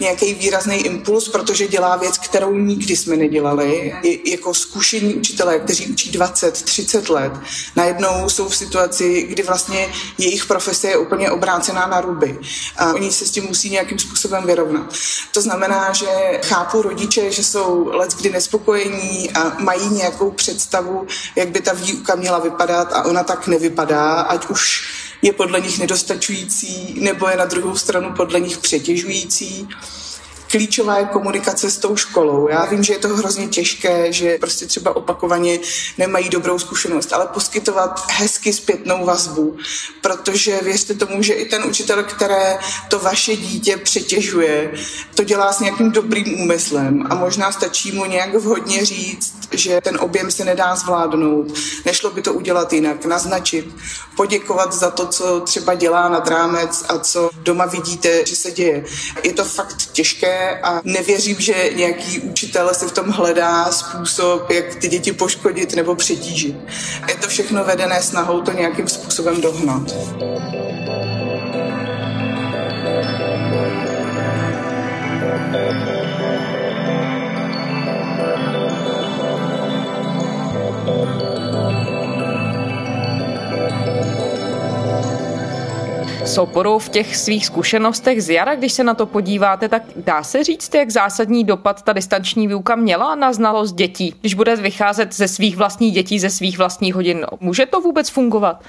nějaký 0.00 0.34
výrazný 0.34 0.76
impuls, 0.76 1.28
protože 1.28 1.68
dělá 1.68 1.96
věc, 1.96 2.18
kterou 2.18 2.54
nikdy 2.54 2.96
jsme 2.96 3.16
nedělali. 3.16 3.94
I 4.02 4.30
jako 4.30 4.54
zkušení 4.54 5.14
učitelé, 5.14 5.58
kteří 5.58 5.86
učí 5.86 6.10
20, 6.10 6.62
30 6.62 7.08
let, 7.08 7.32
najednou 7.76 8.28
jsou 8.28 8.48
v 8.48 8.56
situaci, 8.56 9.22
kdy 9.22 9.42
vlastně 9.42 9.88
jejich 10.18 10.46
profese 10.46 10.88
je 10.88 10.96
úplně 10.96 11.30
obrácená 11.30 11.86
na 11.86 12.00
ruby. 12.00 12.38
A 12.76 12.92
oni 12.92 13.12
se 13.12 13.26
s 13.26 13.30
tím 13.30 13.44
musí 13.44 13.70
nějakým 13.70 13.98
způsobem 13.98 14.46
vyrovnat. 14.46 14.94
To 15.34 15.40
znamená, 15.40 15.92
že 15.92 16.40
chápu 16.44 16.82
rodiče, 16.82 17.30
že 17.30 17.44
jsou 17.44 17.88
let 17.92 18.14
kdy 18.14 18.30
nespokojení 18.30 19.30
a 19.30 19.59
mají 19.60 19.88
nějakou 19.88 20.30
představu, 20.30 21.06
jak 21.36 21.48
by 21.48 21.60
ta 21.60 21.72
výuka 21.72 22.14
měla 22.14 22.38
vypadat 22.38 22.92
a 22.92 23.04
ona 23.04 23.22
tak 23.24 23.46
nevypadá, 23.46 24.20
ať 24.20 24.46
už 24.46 24.88
je 25.22 25.32
podle 25.32 25.60
nich 25.60 25.78
nedostačující 25.78 26.96
nebo 27.00 27.28
je 27.28 27.36
na 27.36 27.44
druhou 27.44 27.76
stranu 27.76 28.12
podle 28.16 28.40
nich 28.40 28.58
přetěžující 28.58 29.68
klíčová 30.50 30.98
je 30.98 31.04
komunikace 31.04 31.70
s 31.70 31.78
tou 31.78 31.96
školou. 31.96 32.48
Já 32.48 32.64
vím, 32.64 32.82
že 32.82 32.92
je 32.92 32.98
to 32.98 33.08
hrozně 33.08 33.48
těžké, 33.48 34.12
že 34.12 34.38
prostě 34.38 34.66
třeba 34.66 34.96
opakovaně 34.96 35.58
nemají 35.98 36.28
dobrou 36.28 36.58
zkušenost, 36.58 37.12
ale 37.12 37.26
poskytovat 37.26 38.06
hezky 38.10 38.52
zpětnou 38.52 39.04
vazbu, 39.04 39.56
protože 40.00 40.60
věřte 40.62 40.94
tomu, 40.94 41.22
že 41.22 41.32
i 41.32 41.48
ten 41.48 41.64
učitel, 41.64 42.02
které 42.02 42.58
to 42.88 42.98
vaše 42.98 43.36
dítě 43.36 43.76
přetěžuje, 43.76 44.72
to 45.14 45.24
dělá 45.24 45.52
s 45.52 45.60
nějakým 45.60 45.90
dobrým 45.90 46.40
úmyslem 46.40 47.06
a 47.10 47.14
možná 47.14 47.52
stačí 47.52 47.92
mu 47.92 48.04
nějak 48.04 48.34
vhodně 48.34 48.84
říct, 48.84 49.40
že 49.52 49.80
ten 49.80 49.98
objem 50.00 50.30
se 50.30 50.44
nedá 50.44 50.76
zvládnout, 50.76 51.46
nešlo 51.84 52.10
by 52.10 52.22
to 52.22 52.32
udělat 52.34 52.72
jinak, 52.72 53.04
naznačit, 53.04 53.68
poděkovat 54.16 54.72
za 54.72 54.90
to, 54.90 55.06
co 55.06 55.40
třeba 55.40 55.74
dělá 55.74 56.08
nad 56.08 56.28
rámec 56.28 56.84
a 56.88 56.98
co 56.98 57.30
doma 57.42 57.66
vidíte, 57.66 58.26
že 58.26 58.36
se 58.36 58.50
děje. 58.50 58.84
Je 59.24 59.32
to 59.32 59.44
fakt 59.44 59.86
těžké, 59.92 60.39
a 60.62 60.80
nevěřím, 60.84 61.40
že 61.40 61.70
nějaký 61.76 62.18
učitel 62.20 62.74
si 62.74 62.86
v 62.86 62.92
tom 62.92 63.08
hledá 63.08 63.72
způsob, 63.72 64.50
jak 64.50 64.74
ty 64.74 64.88
děti 64.88 65.12
poškodit 65.12 65.76
nebo 65.76 65.94
přetížit. 65.94 66.56
Je 67.08 67.14
to 67.14 67.28
všechno 67.28 67.64
vedené 67.64 68.02
snahou 68.02 68.40
to 68.40 68.52
nějakým 68.52 68.88
způsobem 68.88 69.40
dohnat. 69.40 69.90
S 75.90 75.99
oporou 86.38 86.78
v 86.78 86.88
těch 86.88 87.16
svých 87.16 87.46
zkušenostech 87.46 88.22
z 88.22 88.30
jara, 88.30 88.54
když 88.54 88.72
se 88.72 88.84
na 88.84 88.94
to 88.94 89.06
podíváte, 89.06 89.68
tak 89.68 89.82
dá 89.96 90.22
se 90.22 90.44
říct, 90.44 90.74
jak 90.74 90.90
zásadní 90.90 91.44
dopad 91.44 91.82
ta 91.82 91.92
distanční 91.92 92.48
výuka 92.48 92.76
měla 92.76 93.14
na 93.14 93.32
znalost 93.32 93.72
dětí, 93.72 94.14
když 94.20 94.34
bude 94.34 94.56
vycházet 94.56 95.14
ze 95.14 95.28
svých 95.28 95.56
vlastních 95.56 95.94
dětí, 95.94 96.18
ze 96.18 96.30
svých 96.30 96.58
vlastních 96.58 96.94
hodin. 96.94 97.26
Může 97.40 97.66
to 97.66 97.80
vůbec 97.80 98.10
fungovat? 98.10 98.62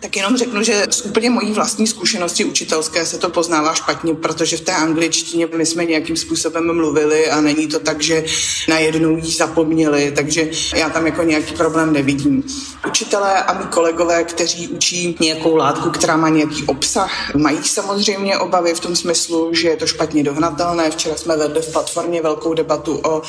Tak 0.00 0.16
jenom 0.16 0.36
řeknu, 0.36 0.62
že 0.62 0.86
z 0.90 1.00
úplně 1.00 1.30
mojí 1.30 1.52
vlastní 1.52 1.86
zkušenosti 1.86 2.44
učitelské 2.44 3.06
se 3.06 3.18
to 3.18 3.28
poznává 3.30 3.74
špatně, 3.74 4.14
protože 4.14 4.56
v 4.56 4.60
té 4.60 4.72
angličtině 4.72 5.48
my 5.56 5.66
jsme 5.66 5.84
nějakým 5.84 6.16
způsobem 6.16 6.76
mluvili 6.76 7.30
a 7.30 7.40
není 7.40 7.66
to 7.66 7.78
tak, 7.78 8.02
že 8.02 8.24
najednou 8.68 9.16
jí 9.16 9.32
zapomněli, 9.32 10.12
takže 10.16 10.50
já 10.74 10.90
tam 10.90 11.06
jako 11.06 11.22
nějaký 11.22 11.54
problém 11.54 11.92
nevidím. 11.92 12.44
Učitelé 12.88 13.42
a 13.42 13.52
mý 13.58 13.64
kolegové, 13.66 14.24
kteří 14.24 14.68
učí 14.68 15.16
nějakou 15.20 15.56
látku, 15.56 15.90
která 15.90 16.16
má 16.16 16.28
nějaký 16.28 16.64
obsah, 16.64 17.34
mají 17.34 17.58
samozřejmě 17.62 18.38
obavy 18.38 18.74
v 18.74 18.80
tom 18.80 18.96
smyslu, 18.96 19.50
že 19.54 19.68
je 19.68 19.76
to 19.76 19.86
špatně 19.86 20.24
dohnatelné. 20.24 20.90
Včera 20.90 21.16
jsme 21.16 21.36
vedli 21.36 21.62
v 21.62 21.72
platformě 21.72 22.22
velkou 22.22 22.54
debatu 22.54 23.00
o 23.04 23.22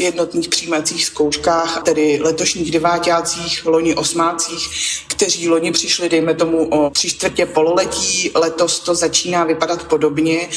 jednotných 0.00 0.48
přijímacích 0.48 1.06
zkouškách, 1.06 1.82
tedy 1.82 2.18
letošních 2.22 2.70
devátácích, 2.70 3.66
loni 3.66 3.94
osmácích, 3.94 4.68
kteří 5.06 5.48
loni 5.48 5.72
přišli 5.72 6.08
dejme 6.08 6.34
tomu, 6.34 6.68
o 6.68 6.90
tři 6.90 7.10
čtvrtě 7.10 7.46
pololetí. 7.46 8.30
Letos 8.34 8.80
to 8.80 8.94
začíná 8.94 9.44
vypadat 9.44 9.84
podobně 9.84 10.48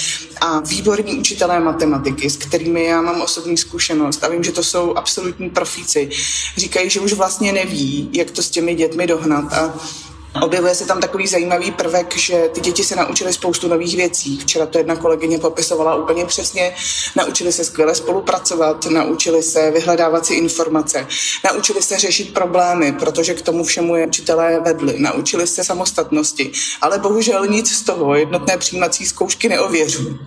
a 0.42 0.60
výborní 0.60 1.14
učitelé 1.20 1.60
matematiky, 1.60 2.30
s 2.30 2.38
kterými 2.38 2.86
já 2.86 3.02
mám 3.02 3.22
osobní 3.22 3.58
zkušenost 3.58 4.24
a 4.24 4.30
vím, 4.30 4.44
že 4.44 4.52
to 4.52 4.64
jsou 4.64 4.94
absolutní 4.94 5.50
profíci, 5.50 6.10
říkají, 6.58 6.90
že 6.90 7.00
už 7.00 7.14
vlastně 7.14 7.52
neví, 7.52 8.10
jak 8.14 8.32
to 8.32 8.44
s 8.44 8.50
těmi 8.50 8.76
dětmi 8.76 9.08
dohnat 9.08 9.54
a 9.54 9.74
Objevuje 10.42 10.76
se 10.76 10.86
tam 10.86 11.02
takový 11.02 11.28
zajímavý 11.28 11.72
prvek, 11.72 12.18
že 12.18 12.50
ty 12.54 12.62
děti 12.62 12.84
se 12.84 12.96
naučily 12.96 13.34
spoustu 13.34 13.68
nových 13.68 13.96
věcí. 13.96 14.38
Včera 14.38 14.66
to 14.66 14.78
jedna 14.78 14.96
kolegyně 14.96 15.40
popisovala 15.40 15.96
úplně 15.96 16.26
přesně. 16.26 16.76
Naučili 17.16 17.52
se 17.52 17.66
skvěle 17.66 17.96
spolupracovat, 17.96 18.86
naučili 18.86 19.44
se 19.44 19.72
vyhledávat 19.72 20.26
si 20.26 20.34
informace, 20.34 21.08
naučili 21.44 21.82
se 21.82 22.00
řešit 22.00 22.34
problémy, 22.34 22.94
protože 22.94 23.34
k 23.34 23.42
tomu 23.42 23.64
všemu 23.64 23.96
je 23.96 24.08
učitelé 24.08 24.60
vedli. 24.60 25.00
Naučili 25.00 25.48
se 25.48 25.64
samostatnosti, 25.64 26.52
ale 26.82 27.00
bohužel 27.00 27.48
nic 27.48 27.72
z 27.76 27.82
toho 27.82 28.16
jednotné 28.16 28.58
přijímací 28.58 29.06
zkoušky 29.06 29.50
neověřují. 29.50 30.20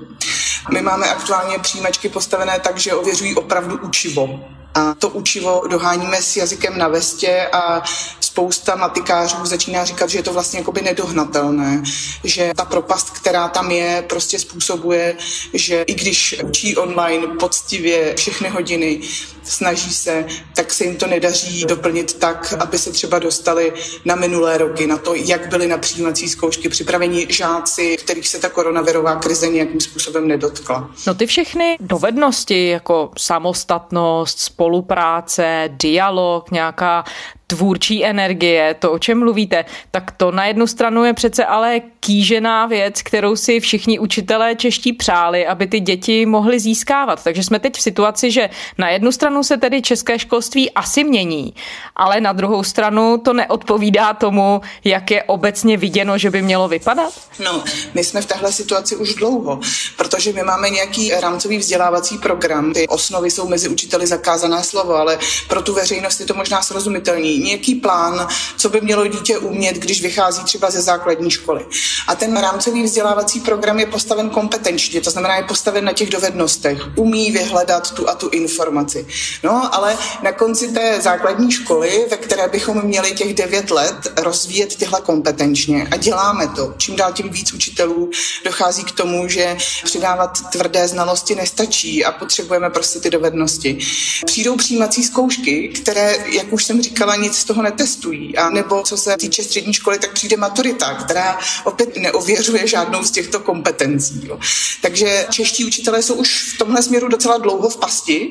My 0.72 0.82
máme 0.82 1.06
aktuálně 1.06 1.58
přijímačky 1.58 2.08
postavené 2.08 2.60
tak, 2.60 2.78
že 2.78 2.94
ověřují 2.94 3.34
opravdu 3.34 3.78
učivo. 3.82 4.40
A 4.76 4.94
to 4.94 5.08
učivo 5.08 5.62
doháníme 5.70 6.22
s 6.22 6.36
jazykem 6.36 6.78
na 6.78 6.88
vestě 6.88 7.48
a 7.52 7.82
spousta 8.20 8.76
matikářů 8.76 9.46
začíná 9.46 9.84
říkat, 9.84 10.10
že 10.10 10.18
je 10.18 10.22
to 10.22 10.32
vlastně 10.32 10.58
jakoby 10.58 10.82
nedohnatelné, 10.82 11.82
že 12.24 12.52
ta 12.56 12.64
propast, 12.64 13.10
která 13.10 13.48
tam 13.48 13.70
je, 13.70 14.04
prostě 14.08 14.38
způsobuje, 14.38 15.16
že 15.52 15.82
i 15.82 15.94
když 15.94 16.36
učí 16.44 16.76
online 16.76 17.26
poctivě 17.26 18.14
všechny 18.16 18.48
hodiny, 18.48 19.00
snaží 19.42 19.94
se, 19.94 20.26
tak 20.54 20.72
se 20.72 20.84
jim 20.84 20.96
to 20.96 21.06
nedaří 21.06 21.64
doplnit 21.64 22.14
tak, 22.14 22.54
aby 22.58 22.78
se 22.78 22.92
třeba 22.92 23.18
dostali 23.18 23.72
na 24.04 24.14
minulé 24.14 24.58
roky, 24.58 24.86
na 24.86 24.96
to, 24.96 25.14
jak 25.14 25.48
byly 25.48 25.68
na 25.68 25.78
přijímací 25.78 26.28
zkoušky 26.28 26.68
připraveni 26.68 27.26
žáci, 27.30 27.96
kterých 27.96 28.28
se 28.28 28.38
ta 28.38 28.48
koronavirová 28.48 29.16
krize 29.16 29.48
nějakým 29.48 29.80
způsobem 29.80 30.28
nedotkla. 30.28 30.90
No 31.06 31.14
ty 31.14 31.26
všechny 31.26 31.76
dovednosti, 31.80 32.68
jako 32.68 33.10
samostatnost, 33.18 34.40
spolupráce, 34.66 35.68
dialog, 35.72 36.50
nějaká 36.50 37.04
tvůrčí 37.46 38.04
energie, 38.04 38.74
to, 38.78 38.92
o 38.92 38.98
čem 38.98 39.18
mluvíte, 39.18 39.64
tak 39.90 40.10
to 40.10 40.30
na 40.30 40.44
jednu 40.44 40.66
stranu 40.66 41.04
je 41.04 41.14
přece 41.14 41.44
ale 41.44 41.80
kýžená 42.00 42.66
věc, 42.66 43.02
kterou 43.02 43.36
si 43.36 43.60
všichni 43.60 43.98
učitelé 43.98 44.54
čeští 44.54 44.92
přáli, 44.92 45.46
aby 45.46 45.66
ty 45.66 45.80
děti 45.80 46.26
mohly 46.26 46.60
získávat. 46.60 47.24
Takže 47.24 47.42
jsme 47.42 47.58
teď 47.58 47.76
v 47.76 47.82
situaci, 47.82 48.30
že 48.30 48.50
na 48.78 48.90
jednu 48.90 49.12
stranu 49.12 49.42
se 49.42 49.56
tedy 49.56 49.82
české 49.82 50.18
školství 50.18 50.70
asi 50.70 51.04
mění, 51.04 51.54
ale 51.96 52.20
na 52.20 52.32
druhou 52.32 52.62
stranu 52.62 53.18
to 53.18 53.32
neodpovídá 53.32 54.14
tomu, 54.14 54.60
jak 54.84 55.10
je 55.10 55.22
obecně 55.22 55.76
viděno, 55.76 56.18
že 56.18 56.30
by 56.30 56.42
mělo 56.42 56.68
vypadat? 56.68 57.12
No, 57.44 57.64
my 57.94 58.04
jsme 58.04 58.20
v 58.20 58.26
téhle 58.26 58.52
situaci 58.52 58.96
už 58.96 59.14
dlouho, 59.14 59.60
protože 59.96 60.32
my 60.32 60.42
máme 60.42 60.70
nějaký 60.70 61.10
rámcový 61.10 61.58
vzdělávací 61.58 62.18
program. 62.18 62.72
Ty 62.72 62.88
osnovy 62.88 63.30
jsou 63.30 63.48
mezi 63.48 63.68
učiteli 63.68 64.06
zakázané 64.06 64.62
slovo, 64.62 64.94
ale 64.94 65.18
pro 65.48 65.62
tu 65.62 65.74
veřejnost 65.74 66.20
je 66.20 66.26
to 66.26 66.34
možná 66.34 66.62
srozumitelný 66.62 67.35
nějaký 67.38 67.74
plán, 67.74 68.28
co 68.56 68.68
by 68.68 68.80
mělo 68.80 69.06
dítě 69.06 69.38
umět, 69.38 69.76
když 69.76 70.02
vychází 70.02 70.44
třeba 70.44 70.70
ze 70.70 70.82
základní 70.82 71.30
školy. 71.30 71.66
A 72.06 72.14
ten 72.14 72.36
rámcový 72.36 72.82
vzdělávací 72.82 73.40
program 73.40 73.80
je 73.80 73.86
postaven 73.86 74.30
kompetenčně, 74.30 75.00
to 75.00 75.10
znamená, 75.10 75.36
je 75.36 75.42
postaven 75.42 75.84
na 75.84 75.92
těch 75.92 76.10
dovednostech. 76.10 76.78
Umí 76.96 77.30
vyhledat 77.30 77.90
tu 77.90 78.08
a 78.08 78.14
tu 78.14 78.28
informaci. 78.28 79.06
No, 79.42 79.74
ale 79.74 79.96
na 80.22 80.32
konci 80.32 80.68
té 80.68 81.00
základní 81.00 81.52
školy, 81.52 82.06
ve 82.10 82.16
které 82.16 82.48
bychom 82.48 82.82
měli 82.82 83.12
těch 83.12 83.34
devět 83.34 83.70
let 83.70 84.12
rozvíjet 84.16 84.76
tyhle 84.76 85.00
kompetenčně 85.00 85.88
a 85.90 85.96
děláme 85.96 86.48
to. 86.48 86.74
Čím 86.76 86.96
dál 86.96 87.12
tím 87.12 87.28
víc 87.28 87.52
učitelů 87.52 88.10
dochází 88.44 88.84
k 88.84 88.92
tomu, 88.92 89.28
že 89.28 89.56
přidávat 89.84 90.50
tvrdé 90.50 90.88
znalosti 90.88 91.34
nestačí 91.34 92.04
a 92.04 92.12
potřebujeme 92.12 92.70
prostě 92.70 93.00
ty 93.00 93.10
dovednosti. 93.10 93.78
Přijdou 94.26 94.56
přijímací 94.56 95.04
zkoušky, 95.04 95.68
které, 95.68 96.16
jak 96.26 96.52
už 96.52 96.64
jsem 96.64 96.82
říkala, 96.82 97.16
nic 97.26 97.38
z 97.38 97.44
toho 97.44 97.62
netestují. 97.62 98.36
A 98.36 98.50
nebo 98.50 98.82
co 98.82 98.96
se 98.96 99.16
týče 99.16 99.44
střední 99.44 99.72
školy, 99.72 99.98
tak 99.98 100.12
přijde 100.12 100.36
maturita, 100.36 100.94
která 100.94 101.38
opět 101.64 101.96
neověřuje 101.96 102.66
žádnou 102.66 103.02
z 103.02 103.10
těchto 103.10 103.40
kompetencí. 103.40 104.20
Jo. 104.24 104.38
Takže 104.82 105.26
čeští 105.30 105.64
učitelé 105.64 106.02
jsou 106.02 106.14
už 106.14 106.52
v 106.54 106.58
tomhle 106.58 106.82
směru 106.82 107.08
docela 107.08 107.38
dlouho 107.38 107.68
v 107.68 107.76
pasti, 107.76 108.30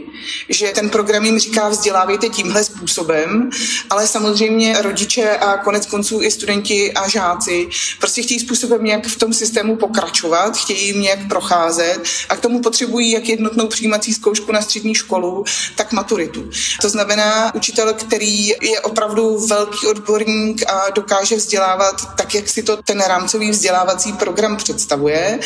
že 0.49 0.71
ten 0.75 0.89
program 0.89 1.25
jim 1.25 1.39
říká 1.39 1.69
vzdělávejte 1.69 2.29
tímhle 2.29 2.63
způsobem, 2.63 3.49
ale 3.89 4.07
samozřejmě 4.07 4.81
rodiče 4.81 5.29
a 5.29 5.57
konec 5.57 5.85
konců 5.85 6.21
i 6.21 6.31
studenti 6.31 6.93
a 6.93 7.09
žáci 7.09 7.67
prostě 7.99 8.21
chtějí 8.21 8.39
způsobem 8.39 8.83
nějak 8.83 9.07
v 9.07 9.19
tom 9.19 9.33
systému 9.33 9.75
pokračovat, 9.75 10.57
chtějí 10.57 10.85
jim 10.87 11.01
nějak 11.01 11.27
procházet 11.27 11.99
a 12.29 12.35
k 12.35 12.39
tomu 12.39 12.61
potřebují 12.61 13.11
jak 13.11 13.29
jednotnou 13.29 13.67
přijímací 13.67 14.13
zkoušku 14.13 14.51
na 14.51 14.61
střední 14.61 14.95
školu, 14.95 15.43
tak 15.75 15.91
maturitu. 15.91 16.49
To 16.81 16.89
znamená, 16.89 17.55
učitel, 17.55 17.93
který 17.93 18.47
je 18.47 18.81
opravdu 18.85 19.47
velký 19.47 19.87
odborník 19.87 20.63
a 20.69 20.89
dokáže 20.89 21.35
vzdělávat 21.35 22.15
tak, 22.15 22.35
jak 22.35 22.49
si 22.49 22.63
to 22.63 22.77
ten 22.77 23.01
rámcový 23.01 23.51
vzdělávací 23.51 24.13
program 24.13 24.57
představuje. 24.57 25.39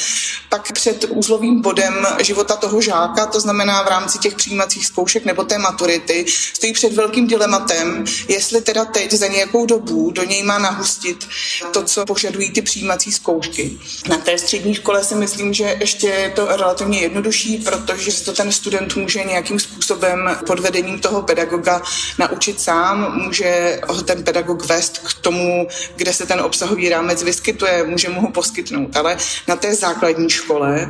Pak 0.49 0.71
před 0.71 1.05
úzlovým 1.09 1.61
bodem 1.61 2.07
života 2.21 2.55
toho 2.55 2.81
žáka, 2.81 3.25
to 3.25 3.39
znamená 3.39 3.83
v 3.83 3.87
rámci 3.87 4.19
těch 4.19 4.35
přijímacích 4.35 4.85
zkoušek 4.85 5.25
nebo 5.25 5.43
té 5.43 5.57
maturity, 5.57 6.25
stojí 6.53 6.73
před 6.73 6.93
velkým 6.93 7.27
dilematem, 7.27 8.05
jestli 8.27 8.61
teda 8.61 8.85
teď 8.85 9.13
za 9.13 9.27
nějakou 9.27 9.65
dobu 9.65 10.11
do 10.11 10.23
něj 10.23 10.43
má 10.43 10.59
nahustit 10.59 11.27
to, 11.73 11.83
co 11.83 12.05
požadují 12.05 12.51
ty 12.51 12.61
přijímací 12.61 13.11
zkoušky. 13.11 13.77
Na 14.09 14.17
té 14.17 14.37
střední 14.37 14.75
škole 14.75 15.03
si 15.03 15.15
myslím, 15.15 15.53
že 15.53 15.77
ještě 15.79 16.07
je 16.07 16.29
to 16.29 16.45
relativně 16.45 16.99
jednodušší, 16.99 17.57
protože 17.57 18.23
to 18.23 18.33
ten 18.33 18.51
student 18.51 18.95
může 18.95 19.23
nějakým 19.23 19.59
způsobem 19.59 20.37
pod 20.47 20.59
vedením 20.59 20.99
toho 20.99 21.21
pedagoga 21.21 21.81
naučit 22.17 22.61
sám, 22.61 23.28
může 23.29 23.79
ten 24.05 24.23
pedagog 24.23 24.65
vést 24.65 24.97
k 24.97 25.13
tomu, 25.13 25.67
kde 25.95 26.13
se 26.13 26.25
ten 26.25 26.41
obsahový 26.41 26.89
rámec 26.89 27.23
vyskytuje, 27.23 27.83
může 27.83 28.09
mu 28.09 28.21
ho 28.21 28.31
poskytnout. 28.31 28.97
Ale 28.97 29.17
na 29.47 29.55
té 29.55 29.75
základní 29.75 30.29
škole 30.29 30.89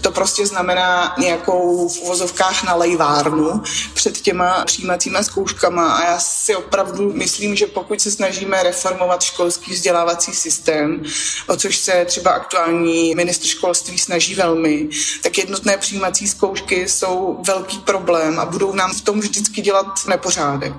to 0.00 0.10
prostě 0.10 0.46
znamená 0.46 1.14
nějakou 1.18 1.88
v 1.88 1.98
uvozovkách 1.98 2.64
nalejvárnu 2.64 3.62
před 3.94 4.20
těma 4.20 4.64
přijímacíma 4.64 5.22
zkouškama 5.22 5.92
a 5.92 6.04
já 6.04 6.18
si 6.18 6.56
opravdu 6.56 7.12
myslím, 7.12 7.56
že 7.56 7.66
pokud 7.66 8.00
se 8.00 8.10
snažíme 8.10 8.62
reformovat 8.62 9.22
školský 9.22 9.72
vzdělávací 9.72 10.32
systém, 10.32 11.02
o 11.46 11.56
což 11.56 11.76
se 11.76 12.04
třeba 12.04 12.30
aktuální 12.30 13.14
ministr 13.14 13.46
školství 13.46 13.98
snaží 13.98 14.34
velmi, 14.34 14.88
tak 15.22 15.38
jednotné 15.38 15.76
přijímací 15.76 16.28
zkoušky 16.28 16.88
jsou 16.88 17.38
velký 17.46 17.78
problém 17.78 18.38
a 18.38 18.44
budou 18.44 18.72
nám 18.72 18.94
v 18.94 19.00
tom 19.00 19.20
vždycky 19.20 19.60
dělat 19.60 19.86
nepořádek. 20.08 20.72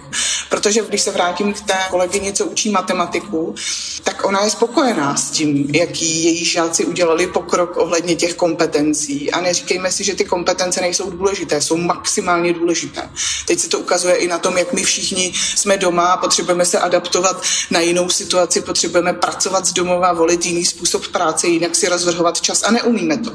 Protože 0.50 0.82
v 0.82 0.90
když 0.98 1.04
se 1.04 1.12
vrátím 1.12 1.54
k 1.54 1.62
té 1.62 1.78
kolegyni, 1.90 2.34
co 2.34 2.46
učí 2.46 2.70
matematiku, 2.70 3.56
tak 4.04 4.26
ona 4.26 4.44
je 4.44 4.50
spokojená 4.50 5.18
s 5.18 5.30
tím, 5.30 5.70
jaký 5.76 6.24
její 6.24 6.46
žáci 6.46 6.86
udělali 6.86 7.28
pokrok 7.28 7.78
ohledně 7.78 8.16
těch 8.16 8.34
kompetencí. 8.34 9.32
A 9.32 9.42
neříkejme 9.42 9.92
si, 9.92 10.04
že 10.04 10.16
ty 10.16 10.26
kompetence 10.26 10.82
nejsou 10.82 11.10
důležité, 11.10 11.62
jsou 11.62 11.78
maximálně 11.78 12.54
důležité. 12.54 13.10
Teď 13.48 13.60
se 13.60 13.70
to 13.70 13.80
ukazuje 13.80 14.16
i 14.16 14.28
na 14.28 14.38
tom, 14.38 14.58
jak 14.58 14.74
my 14.74 14.84
všichni 14.84 15.34
jsme 15.56 15.78
doma 15.78 16.18
potřebujeme 16.18 16.66
se 16.66 16.80
adaptovat 16.80 17.42
na 17.72 17.80
jinou 17.80 18.10
situaci, 18.10 18.62
potřebujeme 18.62 19.14
pracovat 19.14 19.66
z 19.66 19.74
domova, 19.74 20.14
volit 20.14 20.46
jiný 20.46 20.66
způsob 20.66 21.08
práce, 21.08 21.48
jinak 21.48 21.76
si 21.76 21.88
rozvrhovat 21.88 22.42
čas 22.42 22.64
a 22.64 22.72
neumíme 22.72 23.18
to. 23.18 23.32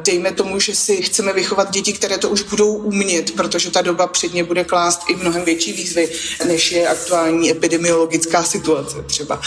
Dejme 0.00 0.32
tomu, 0.32 0.60
že 0.60 0.74
si 0.74 1.02
chceme 1.02 1.32
vychovat 1.32 1.70
děti, 1.70 1.92
které 1.92 2.18
to 2.18 2.28
už 2.28 2.42
budou 2.42 2.72
umět, 2.72 3.30
protože 3.30 3.70
ta 3.70 3.82
doba 3.82 4.06
před 4.06 4.34
ně 4.34 4.44
bude 4.44 4.64
klást 4.64 5.00
i 5.08 5.16
mnohem 5.16 5.44
větší 5.44 5.72
výzvy, 5.72 6.08
než 6.44 6.72
je 6.72 6.88
aktuální 6.98 7.50
epidemiologická 7.50 8.42
situace 8.42 9.02
třeba. 9.02 9.40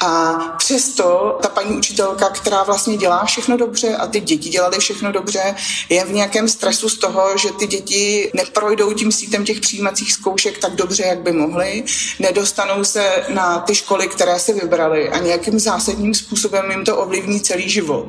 A 0.00 0.32
přesto 0.58 1.38
ta 1.42 1.48
paní 1.48 1.76
učitelka, 1.76 2.28
která 2.28 2.62
vlastně 2.62 2.96
dělá 2.96 3.24
všechno 3.24 3.56
dobře 3.56 3.96
a 3.96 4.06
ty 4.06 4.20
děti 4.20 4.48
dělaly 4.48 4.78
všechno 4.78 5.12
dobře, 5.12 5.54
je 5.88 6.04
v 6.04 6.12
nějakém 6.12 6.48
stresu 6.48 6.88
z 6.88 6.98
toho, 6.98 7.38
že 7.38 7.48
ty 7.52 7.66
děti 7.66 8.30
neprojdou 8.34 8.92
tím 8.92 9.12
sítem 9.12 9.44
těch 9.44 9.60
přijímacích 9.60 10.12
zkoušek 10.12 10.58
tak 10.58 10.74
dobře, 10.74 11.02
jak 11.02 11.18
by 11.18 11.32
mohly, 11.32 11.84
nedostanou 12.18 12.84
se 12.84 13.24
na 13.28 13.58
ty 13.58 13.74
školy, 13.74 14.08
které 14.08 14.38
se 14.38 14.52
vybrali 14.52 15.08
a 15.08 15.18
nějakým 15.18 15.58
zásadním 15.58 16.14
způsobem 16.14 16.70
jim 16.70 16.84
to 16.84 16.96
ovlivní 16.96 17.40
celý 17.40 17.68
život. 17.68 18.06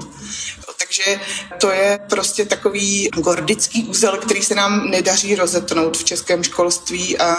Takže 0.90 1.20
to 1.58 1.72
je 1.72 2.00
prostě 2.10 2.46
takový 2.46 3.10
gordický 3.14 3.84
úzel, 3.84 4.18
který 4.18 4.42
se 4.42 4.56
nám 4.56 4.90
nedaří 4.90 5.36
rozetnout 5.36 5.98
v 5.98 6.04
českém 6.04 6.44
školství 6.44 7.18
a 7.18 7.38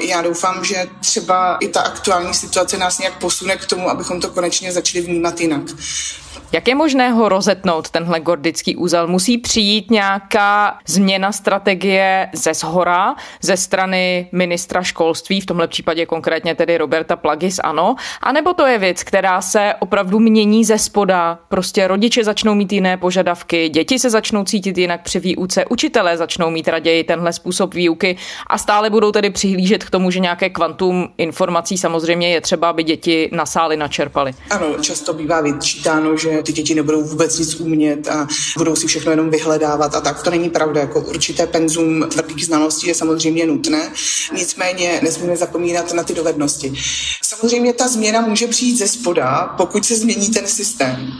já 0.00 0.22
doufám, 0.22 0.64
že 0.64 0.86
třeba 1.00 1.56
i 1.56 1.68
ta 1.68 1.80
aktuální 1.80 2.34
situace 2.34 2.78
nás 2.78 2.98
nějak 2.98 3.18
posune 3.18 3.56
k 3.56 3.64
tomu, 3.64 3.90
abychom 3.90 4.20
to 4.20 4.30
konečně 4.30 4.72
začali 4.72 5.04
vnímat 5.04 5.40
jinak. 5.40 5.62
Jak 6.52 6.68
je 6.68 6.74
možné 6.74 7.10
ho 7.10 7.28
rozetnout, 7.28 7.90
tenhle 7.90 8.20
gordický 8.20 8.76
úzel? 8.76 9.06
Musí 9.06 9.38
přijít 9.38 9.90
nějaká 9.90 10.78
změna 10.86 11.32
strategie 11.32 12.28
ze 12.32 12.54
zhora, 12.54 13.14
ze 13.42 13.56
strany 13.56 14.28
ministra 14.32 14.82
školství, 14.82 15.40
v 15.40 15.46
tomhle 15.46 15.68
případě 15.68 16.06
konkrétně 16.06 16.54
tedy 16.54 16.78
Roberta 16.78 17.16
Plagis, 17.16 17.60
ano? 17.62 17.96
A 18.20 18.32
nebo 18.32 18.54
to 18.54 18.66
je 18.66 18.78
věc, 18.78 19.02
která 19.02 19.40
se 19.40 19.74
opravdu 19.78 20.18
mění 20.18 20.64
ze 20.64 20.78
spoda? 20.78 21.38
Prostě 21.48 21.88
rodiče 21.88 22.24
začnou 22.24 22.54
mít 22.54 22.72
jiné 22.72 22.96
požadavky, 22.96 23.68
děti 23.68 23.98
se 23.98 24.10
začnou 24.10 24.44
cítit 24.44 24.78
jinak 24.78 25.02
při 25.02 25.20
výuce, 25.20 25.64
učitelé 25.64 26.16
začnou 26.16 26.50
mít 26.50 26.68
raději 26.68 27.04
tenhle 27.04 27.32
způsob 27.32 27.74
výuky 27.74 28.16
a 28.46 28.58
stále 28.58 28.90
budou 28.90 29.12
tedy 29.12 29.30
přihlížet 29.30 29.84
k 29.84 29.90
tomu, 29.90 30.10
že 30.10 30.20
nějaké 30.20 30.50
kvantum 30.50 31.08
informací 31.18 31.78
samozřejmě 31.78 32.28
je 32.28 32.40
třeba, 32.40 32.68
aby 32.68 32.82
děti 32.82 33.28
na 33.32 33.46
sály 33.46 33.76
načerpali. 33.76 34.32
Ano, 34.50 34.66
často 34.80 35.12
bývá 35.12 35.40
vyčítáno, 35.40 36.16
že 36.16 36.39
ty 36.42 36.52
děti 36.52 36.74
nebudou 36.74 37.02
vůbec 37.02 37.38
nic 37.38 37.54
umět 37.54 38.08
a 38.08 38.28
budou 38.56 38.76
si 38.76 38.86
všechno 38.86 39.10
jenom 39.10 39.30
vyhledávat 39.30 39.94
a 39.94 40.00
tak. 40.00 40.22
To 40.22 40.30
není 40.30 40.50
pravda. 40.50 40.80
Jako 40.80 41.00
určité 41.00 41.46
penzum 41.46 42.06
tvrdých 42.08 42.46
znalostí 42.46 42.86
je 42.86 42.94
samozřejmě 42.94 43.46
nutné, 43.46 43.92
nicméně 44.36 45.00
nesmíme 45.02 45.36
zapomínat 45.36 45.92
na 45.92 46.02
ty 46.02 46.14
dovednosti. 46.14 46.74
Samozřejmě 47.22 47.72
ta 47.72 47.88
změna 47.88 48.20
může 48.20 48.46
přijít 48.46 48.78
ze 48.78 48.88
spoda, 48.88 49.54
pokud 49.56 49.86
se 49.86 49.96
změní 49.96 50.28
ten 50.28 50.46
systém. 50.46 51.12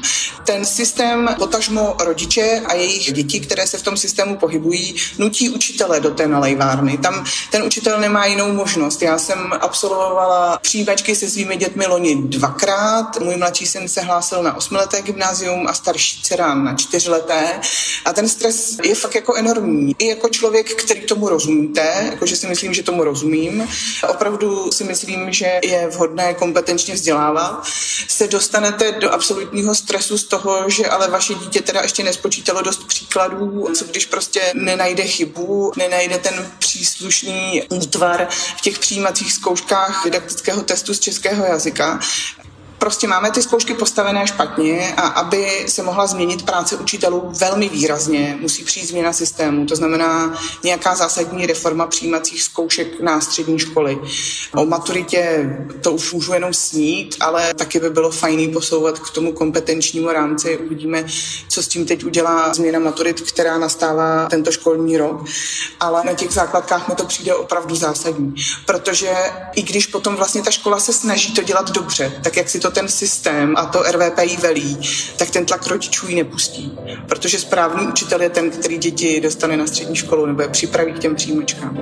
Ten 0.45 0.65
systém, 0.65 1.29
potažmo 1.39 1.97
rodiče 2.01 2.63
a 2.67 2.75
jejich 2.75 3.13
děti, 3.13 3.41
které 3.41 3.67
se 3.67 3.79
v 3.79 3.83
tom 3.83 3.97
systému 3.97 4.37
pohybují, 4.37 4.95
nutí 5.19 5.49
učitele 5.51 6.01
do 6.01 6.11
té 6.11 6.29
nalejvárny. 6.29 6.99
Tam 6.99 7.25
ten 7.51 7.63
učitel 7.63 8.01
nemá 8.01 8.27
jinou 8.27 8.53
možnost. 8.53 9.03
Já 9.03 9.19
jsem 9.19 9.53
absolvovala 9.61 10.59
přijímačky 10.63 11.17
se 11.17 11.31
svými 11.31 11.57
dětmi 11.57 11.87
loni 11.87 12.23
dvakrát. 12.23 13.21
Můj 13.21 13.37
mladší 13.37 13.67
syn 13.67 13.89
se 13.89 14.01
hlásil 14.01 14.43
na 14.43 14.57
osmileté 14.57 15.03
gymnázium 15.13 15.67
a 15.67 15.73
starší 15.73 16.23
dcera 16.23 16.55
na 16.55 16.75
čtyřleté. 16.75 17.61
A 18.05 18.13
ten 18.13 18.29
stres 18.29 18.77
je 18.85 18.95
fakt 18.95 19.15
jako 19.15 19.35
enormní. 19.35 19.97
I 19.99 20.07
jako 20.09 20.29
člověk, 20.29 20.75
který 20.75 21.01
tomu 21.01 21.29
rozumíte, 21.29 22.09
jakože 22.11 22.37
si 22.37 22.47
myslím, 22.47 22.75
že 22.75 22.83
tomu 22.83 23.05
rozumím, 23.05 23.69
opravdu 24.09 24.73
si 24.73 24.85
myslím, 24.85 25.33
že 25.33 25.61
je 25.65 25.89
vhodné 25.89 26.35
kompetenčně 26.35 26.95
vzdělávat, 26.95 27.63
se 28.09 28.29
dostanete 28.29 28.93
do 28.93 29.13
absolutního 29.13 29.75
stresu 29.75 30.19
z 30.19 30.25
toho, 30.25 30.71
že 30.71 30.87
ale 30.87 31.09
vaše 31.09 31.35
dítě 31.35 31.63
teda 31.63 31.81
ještě 31.81 32.03
nespočítalo 32.03 32.63
dost 32.63 32.85
příkladů, 32.87 33.69
co 33.75 33.85
když 33.85 34.07
prostě 34.07 34.43
nenajde 34.55 35.05
chybu, 35.05 35.73
nenajde 35.77 36.19
ten 36.19 36.53
příslušný 36.59 37.63
útvar 37.69 38.29
v 38.57 38.61
těch 38.61 38.79
přijímacích 38.79 39.33
zkouškách 39.33 40.01
didaktického 40.05 40.63
testu 40.63 40.95
z 40.95 41.01
českého 41.01 41.45
jazyka, 41.45 42.01
prostě 42.81 43.09
máme 43.09 43.31
ty 43.31 43.43
zkoušky 43.43 43.75
postavené 43.75 44.27
špatně 44.27 44.95
a 44.97 45.01
aby 45.01 45.65
se 45.67 45.83
mohla 45.83 46.07
změnit 46.07 46.43
práce 46.43 46.77
učitelů 46.77 47.31
velmi 47.39 47.69
výrazně, 47.69 48.39
musí 48.41 48.65
přijít 48.65 48.87
změna 48.87 49.13
systému. 49.13 49.67
To 49.67 49.77
znamená 49.77 50.39
nějaká 50.65 50.95
zásadní 50.95 51.47
reforma 51.47 51.87
přijímacích 51.87 52.43
zkoušek 52.43 53.01
na 53.01 53.21
střední 53.21 53.59
školy. 53.59 53.99
O 54.55 54.67
maturitě 54.67 55.51
to 55.81 55.93
už 55.93 56.13
můžu 56.13 56.33
jenom 56.33 56.55
snít, 56.55 57.17
ale 57.21 57.55
taky 57.55 57.81
by 57.81 57.91
bylo 57.91 58.11
fajný 58.11 58.49
posouvat 58.49 58.99
k 58.99 59.11
tomu 59.11 59.33
kompetenčnímu 59.33 60.09
rámci. 60.09 60.59
Uvidíme, 60.59 61.05
co 61.49 61.63
s 61.63 61.69
tím 61.69 61.87
teď 61.87 62.05
udělá 62.05 62.55
změna 62.55 62.79
maturit, 62.79 63.21
která 63.21 63.59
nastává 63.59 64.27
tento 64.27 64.53
školní 64.53 64.97
rok. 64.97 65.25
Ale 65.81 66.03
na 66.05 66.15
těch 66.15 66.31
základkách 66.31 66.89
mi 66.89 66.95
to 66.95 67.05
přijde 67.05 67.35
opravdu 67.35 67.75
zásadní, 67.75 68.35
protože 68.67 69.11
i 69.55 69.63
když 69.63 69.87
potom 69.87 70.17
vlastně 70.17 70.43
ta 70.43 70.51
škola 70.51 70.81
se 70.81 70.93
snaží 70.93 71.35
to 71.35 71.43
dělat 71.43 71.71
dobře, 71.71 72.21
tak 72.23 72.37
jak 72.37 72.49
si 72.49 72.61
to 72.61 72.70
ten 72.71 72.89
systém 72.89 73.55
a 73.57 73.65
to 73.65 73.83
RVP 73.83 74.19
jí 74.23 74.37
velí, 74.37 74.79
tak 75.17 75.31
ten 75.31 75.47
tlak 75.47 75.67
rodičů 75.67 76.09
ji 76.09 76.15
nepustí. 76.17 76.79
Protože 77.09 77.39
správný 77.39 77.87
učitel 77.87 78.23
je 78.23 78.31
ten, 78.31 78.51
který 78.51 78.79
děti 78.79 79.21
dostane 79.21 79.57
na 79.57 79.67
střední 79.67 79.97
školu 79.97 80.27
nebo 80.27 80.43
je 80.43 80.49
připraví 80.49 80.93
k 80.93 80.99
těm 80.99 81.15
přijímačkám. 81.15 81.79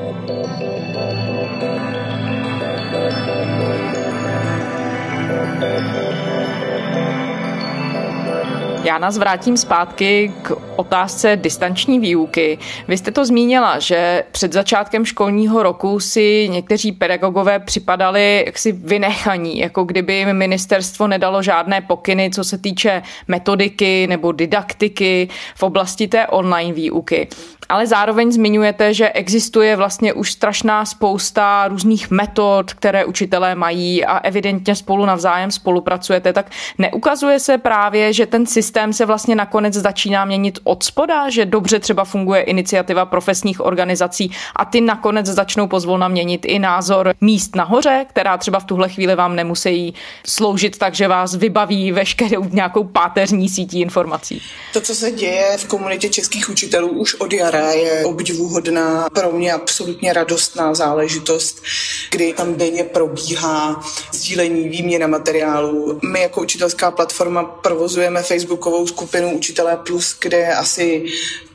Já 8.88 8.98
nás 8.98 9.18
vrátím 9.18 9.56
zpátky 9.56 10.32
k 10.42 10.52
otázce 10.76 11.36
distanční 11.36 11.98
výuky. 11.98 12.58
Vy 12.88 12.98
jste 12.98 13.10
to 13.10 13.24
zmínila, 13.24 13.78
že 13.78 14.24
před 14.32 14.52
začátkem 14.52 15.04
školního 15.04 15.62
roku 15.62 16.00
si 16.00 16.48
někteří 16.50 16.92
pedagogové 16.92 17.58
připadali 17.58 18.42
jaksi 18.46 18.72
vynechaní, 18.72 19.58
jako 19.58 19.84
kdyby 19.84 20.14
jim 20.14 20.32
ministerstvo 20.32 21.06
nedalo 21.06 21.42
žádné 21.42 21.80
pokyny, 21.80 22.30
co 22.34 22.44
se 22.44 22.58
týče 22.58 23.02
metodiky 23.28 24.06
nebo 24.06 24.32
didaktiky 24.32 25.28
v 25.54 25.62
oblasti 25.62 26.08
té 26.08 26.26
online 26.26 26.72
výuky 26.72 27.28
ale 27.68 27.86
zároveň 27.86 28.32
zmiňujete, 28.32 28.94
že 28.94 29.10
existuje 29.10 29.76
vlastně 29.76 30.12
už 30.12 30.32
strašná 30.32 30.84
spousta 30.84 31.68
různých 31.68 32.10
metod, 32.10 32.72
které 32.72 33.04
učitelé 33.04 33.54
mají 33.54 34.04
a 34.04 34.18
evidentně 34.18 34.74
spolu 34.74 35.06
navzájem 35.06 35.50
spolupracujete, 35.50 36.32
tak 36.32 36.50
neukazuje 36.78 37.40
se 37.40 37.58
právě, 37.58 38.12
že 38.12 38.26
ten 38.26 38.46
systém 38.46 38.77
se 38.92 39.06
vlastně 39.06 39.34
nakonec 39.36 39.74
začíná 39.74 40.24
měnit 40.24 40.58
od 40.64 40.82
spoda, 40.82 41.30
že 41.30 41.46
dobře 41.46 41.78
třeba 41.78 42.04
funguje 42.04 42.42
iniciativa 42.42 43.06
profesních 43.06 43.60
organizací 43.60 44.30
a 44.56 44.64
ty 44.64 44.80
nakonec 44.80 45.26
začnou 45.26 45.66
pozvolna 45.66 46.08
měnit 46.08 46.44
i 46.44 46.58
názor 46.58 47.14
míst 47.20 47.56
nahoře, 47.56 48.06
která 48.08 48.38
třeba 48.38 48.60
v 48.60 48.64
tuhle 48.64 48.88
chvíli 48.88 49.14
vám 49.14 49.36
nemusí 49.36 49.94
sloužit 50.26 50.78
tak, 50.78 50.94
že 50.94 51.08
vás 51.08 51.34
vybaví 51.34 51.92
veškerou 51.92 52.44
nějakou 52.44 52.84
páteřní 52.84 53.48
sítí 53.48 53.80
informací. 53.80 54.42
To, 54.72 54.80
co 54.80 54.94
se 54.94 55.10
děje 55.10 55.58
v 55.58 55.66
komunitě 55.66 56.08
českých 56.08 56.50
učitelů 56.50 56.88
už 56.88 57.14
od 57.14 57.32
jara, 57.32 57.70
je 57.70 58.04
obdivuhodná, 58.04 59.08
pro 59.14 59.32
mě 59.32 59.52
absolutně 59.52 60.12
radostná 60.12 60.74
záležitost, 60.74 61.62
kdy 62.10 62.32
tam 62.32 62.54
denně 62.54 62.84
probíhá 62.84 63.80
sdílení, 64.12 64.68
výměna 64.68 65.06
materiálů. 65.06 66.00
My 66.12 66.20
jako 66.20 66.40
učitelská 66.40 66.90
platforma 66.90 67.44
provozujeme 67.44 68.22
facebookovou 68.68 68.86
skupinu 68.86 69.36
Učitelé 69.36 69.76
Plus, 69.76 70.16
kde 70.20 70.36
je 70.36 70.54
asi 70.54 71.04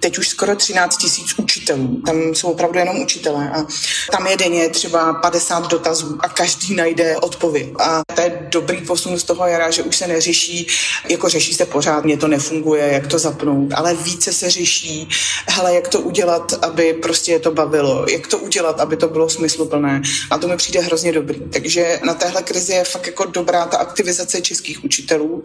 teď 0.04 0.18
už 0.18 0.28
skoro 0.28 0.56
13 0.56 0.98
tisíc 0.98 1.40
učitelů. 1.40 2.02
Tam 2.06 2.36
jsou 2.36 2.52
opravdu 2.52 2.80
jenom 2.80 3.02
učitelé 3.02 3.50
a 3.50 3.66
tam 4.12 4.28
je 4.28 4.38
denně 4.38 4.70
třeba 4.70 5.14
50 5.14 5.68
dotazů 5.68 6.18
a 6.20 6.30
každý 6.30 6.76
najde 6.76 7.18
odpověď. 7.18 7.68
A 7.80 8.02
to 8.16 8.22
je 8.22 8.48
dobrý 8.50 8.82
posun 8.82 9.20
z 9.20 9.24
toho 9.24 9.48
jara, 9.48 9.72
že 9.72 9.84
už 9.84 9.96
se 9.98 10.08
neřeší, 10.08 10.68
jako 11.10 11.30
řeší 11.30 11.54
se 11.54 11.66
pořád, 11.66 12.04
mě 12.04 12.18
to 12.18 12.28
nefunguje, 12.28 12.88
jak 12.94 13.08
to 13.08 13.20
zapnout, 13.20 13.74
ale 13.74 13.94
více 13.96 14.34
se 14.34 14.50
řeší, 14.50 15.10
hele, 15.48 15.76
jak 15.76 15.88
to 15.88 16.00
udělat, 16.00 16.54
aby 16.62 16.94
prostě 16.94 17.32
je 17.32 17.40
to 17.40 17.52
bavilo, 17.52 18.06
jak 18.12 18.28
to 18.28 18.38
udělat, 18.38 18.80
aby 18.80 18.98
to 18.98 19.08
bylo 19.08 19.30
smysluplné. 19.30 20.02
A 20.30 20.38
to 20.38 20.48
mi 20.48 20.58
přijde 20.58 20.80
hrozně 20.80 21.12
dobrý. 21.12 21.40
Takže 21.54 22.00
na 22.04 22.14
téhle 22.14 22.44
krizi 22.44 22.74
je 22.74 22.84
fakt 22.84 23.08
jako 23.08 23.26
dobrá 23.26 23.66
ta 23.66 23.78
aktivizace 23.78 24.42
českých 24.42 24.84
učitelů. 24.84 25.44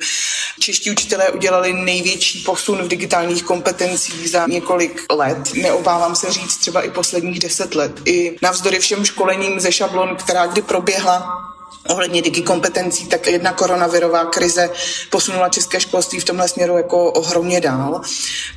Čeští 0.60 0.90
učitelé 0.90 1.30
udělali 1.30 1.47
udělali 1.48 1.72
největší 1.72 2.38
posun 2.38 2.78
v 2.78 2.88
digitálních 2.88 3.42
kompetencích 3.42 4.30
za 4.30 4.46
několik 4.46 5.04
let. 5.10 5.38
Neobávám 5.54 6.16
se 6.16 6.32
říct 6.32 6.56
třeba 6.56 6.82
i 6.82 6.90
posledních 6.90 7.38
deset 7.38 7.74
let. 7.74 7.92
I 8.04 8.36
navzdory 8.42 8.78
všem 8.78 9.04
školením 9.04 9.60
ze 9.60 9.72
šablon, 9.72 10.16
která 10.16 10.46
kdy 10.46 10.62
proběhla, 10.62 11.48
ohledně 11.88 12.22
digi 12.22 12.42
kompetencí, 12.42 13.06
tak 13.06 13.26
jedna 13.26 13.52
koronavirová 13.52 14.24
krize 14.24 14.70
posunula 15.10 15.48
české 15.48 15.80
školství 15.80 16.20
v 16.20 16.24
tomhle 16.24 16.48
směru 16.48 16.76
jako 16.76 17.12
ohromně 17.12 17.60
dál. 17.60 18.00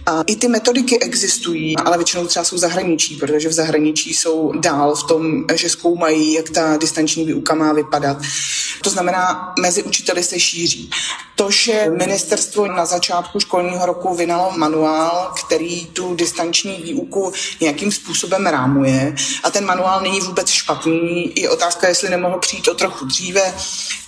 A 0.06 0.21
i 0.28 0.36
ty 0.36 0.47
metodiky 0.47 1.00
existují, 1.00 1.78
ale 1.78 1.97
většinou 1.97 2.28
třeba 2.28 2.45
jsou 2.45 2.58
zahraničí, 2.58 3.15
protože 3.15 3.50
v 3.50 3.54
zahraničí 3.54 4.13
jsou 4.13 4.52
dál 4.60 4.95
v 4.95 5.04
tom, 5.04 5.43
že 5.54 5.69
zkoumají, 5.69 6.34
jak 6.34 6.50
ta 6.50 6.78
distanční 6.78 7.26
výuka 7.26 7.56
má 7.56 7.74
vypadat. 7.74 8.17
To 8.82 8.89
znamená, 8.89 9.54
mezi 9.60 9.84
učiteli 9.84 10.24
se 10.24 10.39
šíří. 10.39 10.89
To, 11.36 11.52
že 11.52 11.86
ministerstvo 11.97 12.67
na 12.67 12.86
začátku 12.86 13.39
školního 13.39 13.86
roku 13.86 14.15
vynalo 14.15 14.52
manuál, 14.58 15.34
který 15.45 15.86
tu 15.86 16.15
distanční 16.15 16.82
výuku 16.84 17.34
nějakým 17.62 17.91
způsobem 17.91 18.47
rámuje 18.47 19.15
a 19.43 19.52
ten 19.52 19.65
manuál 19.65 20.02
není 20.02 20.19
vůbec 20.19 20.50
špatný, 20.50 21.34
je 21.36 21.50
otázka, 21.50 21.88
jestli 21.88 22.10
nemohl 22.10 22.39
přijít 22.39 22.67
o 22.67 22.74
trochu 22.74 23.00
dříve, 23.05 23.53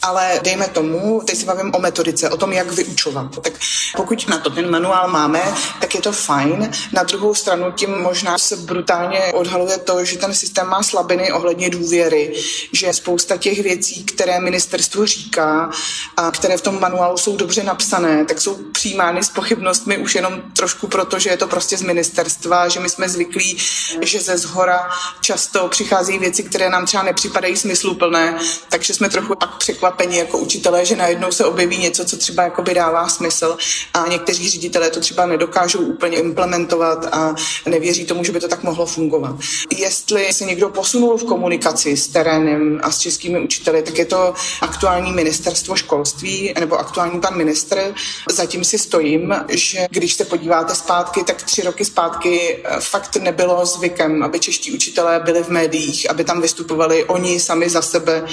ale 0.02 0.40
dejme 0.44 0.68
tomu, 0.68 1.22
teď 1.26 1.38
si 1.38 1.46
bavím 1.46 1.72
o 1.76 1.80
metodice, 1.80 2.30
o 2.30 2.38
tom, 2.38 2.54
jak 2.54 2.72
vyučovat. 2.72 3.40
Tak 3.42 3.54
pokud 3.96 4.28
na 4.30 4.38
to 4.38 4.50
ten 4.50 4.72
manuál 4.72 5.08
máme, 5.08 5.42
tak 5.82 5.96
je 5.96 6.02
to 6.02 6.12
fajn. 6.12 6.72
Na 6.94 7.04
druhou 7.04 7.36
stranu 7.36 7.72
tím 7.72 7.90
možná 8.02 8.38
se 8.38 8.56
brutálně 8.56 9.20
odhaluje 9.34 9.78
to, 9.78 10.06
že 10.06 10.18
ten 10.18 10.34
systém 10.34 10.68
má 10.68 10.84
slabiny 10.84 11.32
ohledně 11.32 11.70
důvěry, 11.70 12.34
že 12.72 12.94
spousta 12.94 13.38
těch 13.38 13.64
věcí, 13.64 14.04
které 14.04 14.40
ministerstvo 14.40 15.06
říká 15.06 15.70
a 16.18 16.32
které 16.32 16.58
v 16.58 16.62
tom 16.62 16.80
manuálu 16.80 17.18
jsou 17.18 17.38
dobře 17.38 17.64
napsané, 17.64 18.26
tak 18.26 18.42
jsou 18.42 18.56
přijímány 18.72 19.24
s 19.24 19.30
pochybnostmi 19.30 19.98
už 19.98 20.16
jenom 20.16 20.42
trošku 20.56 20.88
proto, 20.88 21.20
že 21.20 21.30
je 21.30 21.38
to 21.38 21.48
prostě 21.48 21.78
z 21.78 21.82
ministerstva, 21.82 22.68
že 22.68 22.80
my 22.80 22.90
jsme 22.90 23.10
zvyklí, 23.10 23.58
že 24.02 24.22
ze 24.22 24.38
zhora 24.38 24.90
často 25.22 25.68
přichází 25.68 26.20
věci, 26.20 26.44
které 26.44 26.70
nám 26.70 26.86
třeba 26.86 27.04
nepřipadají 27.04 27.58
smysluplné, 27.58 28.40
takže 28.84 28.94
jsme 28.94 29.10
trochu 29.10 29.36
pak 29.36 29.58
překvapení 29.58 30.18
jako 30.18 30.38
učitelé, 30.38 30.86
že 30.86 30.96
najednou 30.96 31.32
se 31.32 31.46
objeví 31.46 31.78
něco, 31.78 32.06
co 32.06 32.18
třeba 32.18 32.44
jakoby 32.44 32.74
dává 32.74 33.10
smysl 33.10 33.58
a 33.94 34.08
někteří 34.08 34.50
ředitelé 34.50 34.90
to 34.90 35.00
třeba 35.00 35.26
nedokážou 35.26 35.80
úplně 35.80 36.18
implementovat 36.18 37.06
a 37.12 37.36
nevěří 37.66 38.06
tomu, 38.06 38.24
že 38.24 38.32
by 38.32 38.40
to 38.40 38.48
tak 38.48 38.64
mohlo 38.64 38.86
fungovat. 38.86 39.36
Jestli 39.78 40.34
se 40.34 40.46
někdo 40.46 40.70
posunul 40.70 41.18
v 41.18 41.24
komunikaci 41.24 41.98
s 41.98 42.08
terénem 42.08 42.80
a 42.84 42.92
s 42.92 43.00
českými 43.00 43.40
učiteli, 43.40 43.82
tak 43.82 43.98
je 43.98 44.06
to 44.06 44.34
aktuální 44.62 45.12
ministerstvo 45.12 45.76
školství 45.76 46.54
nebo 46.60 46.80
aktuální 46.80 47.22
pan 47.22 47.38
ministr. 47.38 47.96
Zatím 48.32 48.64
si 48.64 48.78
stojím, 48.78 49.36
že 49.50 49.88
když 49.90 50.14
se 50.14 50.26
podíváte 50.26 50.76
zpátky, 50.76 51.24
tak 51.24 51.44
tři 51.44 51.62
roky 51.62 51.86
zpátky 51.86 52.60
eh, 52.64 52.80
fakt 52.80 53.16
nebylo 53.16 53.66
zvykem, 53.66 54.24
aby 54.24 54.40
čeští 54.40 54.72
učitelé 54.72 55.20
byli 55.20 55.44
v 55.44 55.50
médiích, 55.50 56.10
aby 56.10 56.24
tam 56.24 56.42
vystupovali 56.42 57.04
oni 57.04 57.40
sami 57.40 57.70
za 57.70 57.82
sebe, 57.82 58.26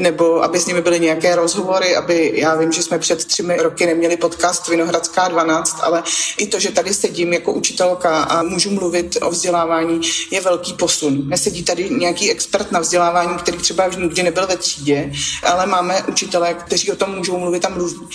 nebo 0.00 0.42
aby 0.42 0.60
s 0.60 0.66
nimi 0.66 0.80
byly 0.80 1.00
nějaké 1.00 1.36
rozhovory, 1.36 1.96
aby 1.96 2.32
já 2.34 2.54
vím, 2.54 2.72
že 2.72 2.82
jsme 2.82 2.98
před 2.98 3.24
třemi 3.24 3.56
roky 3.56 3.86
neměli 3.86 4.16
podcast 4.16 4.68
Vinohradská 4.68 5.28
12, 5.28 5.80
ale 5.82 6.02
i 6.38 6.46
to, 6.46 6.60
že 6.60 6.70
tady 6.70 6.94
sedím 6.94 7.32
jako 7.32 7.52
učitelka 7.52 8.22
a 8.22 8.42
můžu 8.42 8.70
mluvit 8.70 9.16
o 9.22 9.30
vzdělávání, 9.30 10.00
je 10.30 10.40
velký 10.40 10.72
posun. 10.72 11.28
Nesedí 11.28 11.62
tady 11.62 11.90
nějaký 11.90 12.30
expert 12.30 12.72
na 12.72 12.80
vzdělávání, 12.80 13.38
který 13.38 13.58
třeba 13.58 13.86
už 13.86 13.96
nikdy 13.96 14.22
nebyl 14.22 14.46
ve 14.46 14.56
třídě, 14.56 15.12
ale 15.42 15.66
máme 15.66 16.02
učitele, 16.08 16.54
kteří 16.54 16.92
o 16.92 16.96
tom 16.96 17.14
můžou 17.14 17.38
mluvit 17.38 17.64
a 17.64 17.68
mluví. 17.68 18.08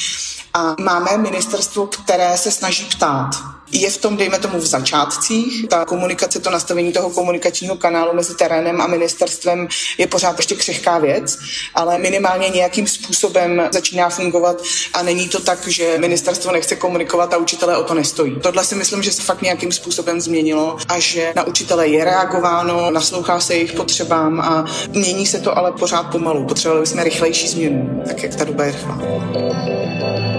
A 0.53 0.75
máme 0.79 1.17
ministerstvo, 1.17 1.87
které 1.87 2.37
se 2.37 2.51
snaží 2.51 2.85
ptát. 2.85 3.29
Je 3.71 3.89
v 3.89 3.97
tom, 3.97 4.17
dejme 4.17 4.39
tomu, 4.39 4.57
v 4.57 4.65
začátcích. 4.65 5.67
Ta 5.67 5.85
komunikace, 5.85 6.39
to 6.39 6.49
nastavení 6.49 6.91
toho 6.91 7.09
komunikačního 7.09 7.75
kanálu 7.75 8.13
mezi 8.13 8.35
terénem 8.35 8.81
a 8.81 8.87
ministerstvem 8.87 9.67
je 9.97 10.07
pořád 10.07 10.37
ještě 10.37 10.55
křehká 10.55 10.97
věc, 10.97 11.37
ale 11.75 11.97
minimálně 11.97 12.49
nějakým 12.49 12.87
způsobem 12.87 13.69
začíná 13.71 14.09
fungovat 14.09 14.61
a 14.93 15.03
není 15.03 15.29
to 15.29 15.39
tak, 15.39 15.67
že 15.67 15.97
ministerstvo 15.97 16.51
nechce 16.51 16.75
komunikovat 16.75 17.33
a 17.33 17.37
učitelé 17.37 17.77
o 17.77 17.83
to 17.83 17.93
nestojí. 17.93 18.35
Tohle 18.41 18.65
si 18.65 18.75
myslím, 18.75 19.03
že 19.03 19.11
se 19.11 19.21
fakt 19.21 19.41
nějakým 19.41 19.71
způsobem 19.71 20.21
změnilo 20.21 20.77
a 20.87 20.99
že 20.99 21.33
na 21.35 21.43
učitele 21.43 21.87
je 21.87 22.05
reagováno, 22.05 22.91
naslouchá 22.91 23.39
se 23.39 23.53
jejich 23.53 23.73
potřebám 23.73 24.41
a 24.41 24.65
mění 24.89 25.27
se 25.27 25.39
to 25.39 25.57
ale 25.57 25.71
pořád 25.71 26.03
pomalu. 26.03 26.45
Potřebovali 26.45 26.87
jsme 26.87 27.03
rychlejší 27.03 27.47
změnu, 27.47 28.03
tak 28.07 28.23
jak 28.23 28.35
ta 28.35 28.43
doba 28.43 28.63
je 28.63 28.71
rychlá. 28.71 30.30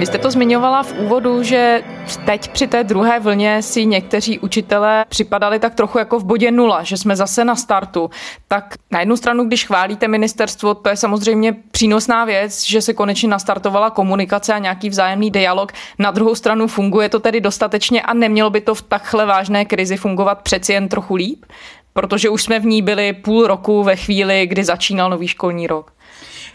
Vy 0.00 0.06
jste 0.06 0.18
to 0.18 0.30
zmiňovala 0.30 0.82
v 0.82 0.92
úvodu, 0.92 1.42
že 1.42 1.82
teď 2.26 2.48
při 2.48 2.66
té 2.66 2.84
druhé 2.84 3.20
vlně 3.20 3.62
si 3.62 3.86
někteří 3.86 4.38
učitelé 4.38 5.04
připadali 5.08 5.58
tak 5.58 5.74
trochu 5.74 5.98
jako 5.98 6.18
v 6.18 6.24
bodě 6.24 6.50
nula, 6.50 6.82
že 6.82 6.96
jsme 6.96 7.16
zase 7.16 7.44
na 7.44 7.56
startu. 7.56 8.10
Tak 8.48 8.74
na 8.90 9.00
jednu 9.00 9.16
stranu, 9.16 9.44
když 9.44 9.66
chválíte 9.66 10.08
ministerstvo, 10.08 10.74
to 10.74 10.88
je 10.88 10.96
samozřejmě 10.96 11.56
přínosná 11.70 12.24
věc, 12.24 12.64
že 12.64 12.82
se 12.82 12.94
konečně 12.94 13.28
nastartovala 13.28 13.90
komunikace 13.90 14.54
a 14.54 14.58
nějaký 14.58 14.88
vzájemný 14.88 15.30
dialog. 15.30 15.72
Na 15.98 16.10
druhou 16.10 16.34
stranu 16.34 16.66
funguje 16.66 17.08
to 17.08 17.20
tedy 17.20 17.40
dostatečně 17.40 18.02
a 18.02 18.14
nemělo 18.14 18.50
by 18.50 18.60
to 18.60 18.74
v 18.74 18.82
takhle 18.82 19.26
vážné 19.26 19.64
krizi 19.64 19.96
fungovat 19.96 20.42
přeci 20.42 20.72
jen 20.72 20.88
trochu 20.88 21.14
líp? 21.14 21.44
Protože 21.92 22.28
už 22.28 22.42
jsme 22.42 22.60
v 22.60 22.66
ní 22.66 22.82
byli 22.82 23.12
půl 23.12 23.46
roku 23.46 23.82
ve 23.82 23.96
chvíli, 23.96 24.46
kdy 24.46 24.64
začínal 24.64 25.10
nový 25.10 25.28
školní 25.28 25.66
rok. 25.66 25.92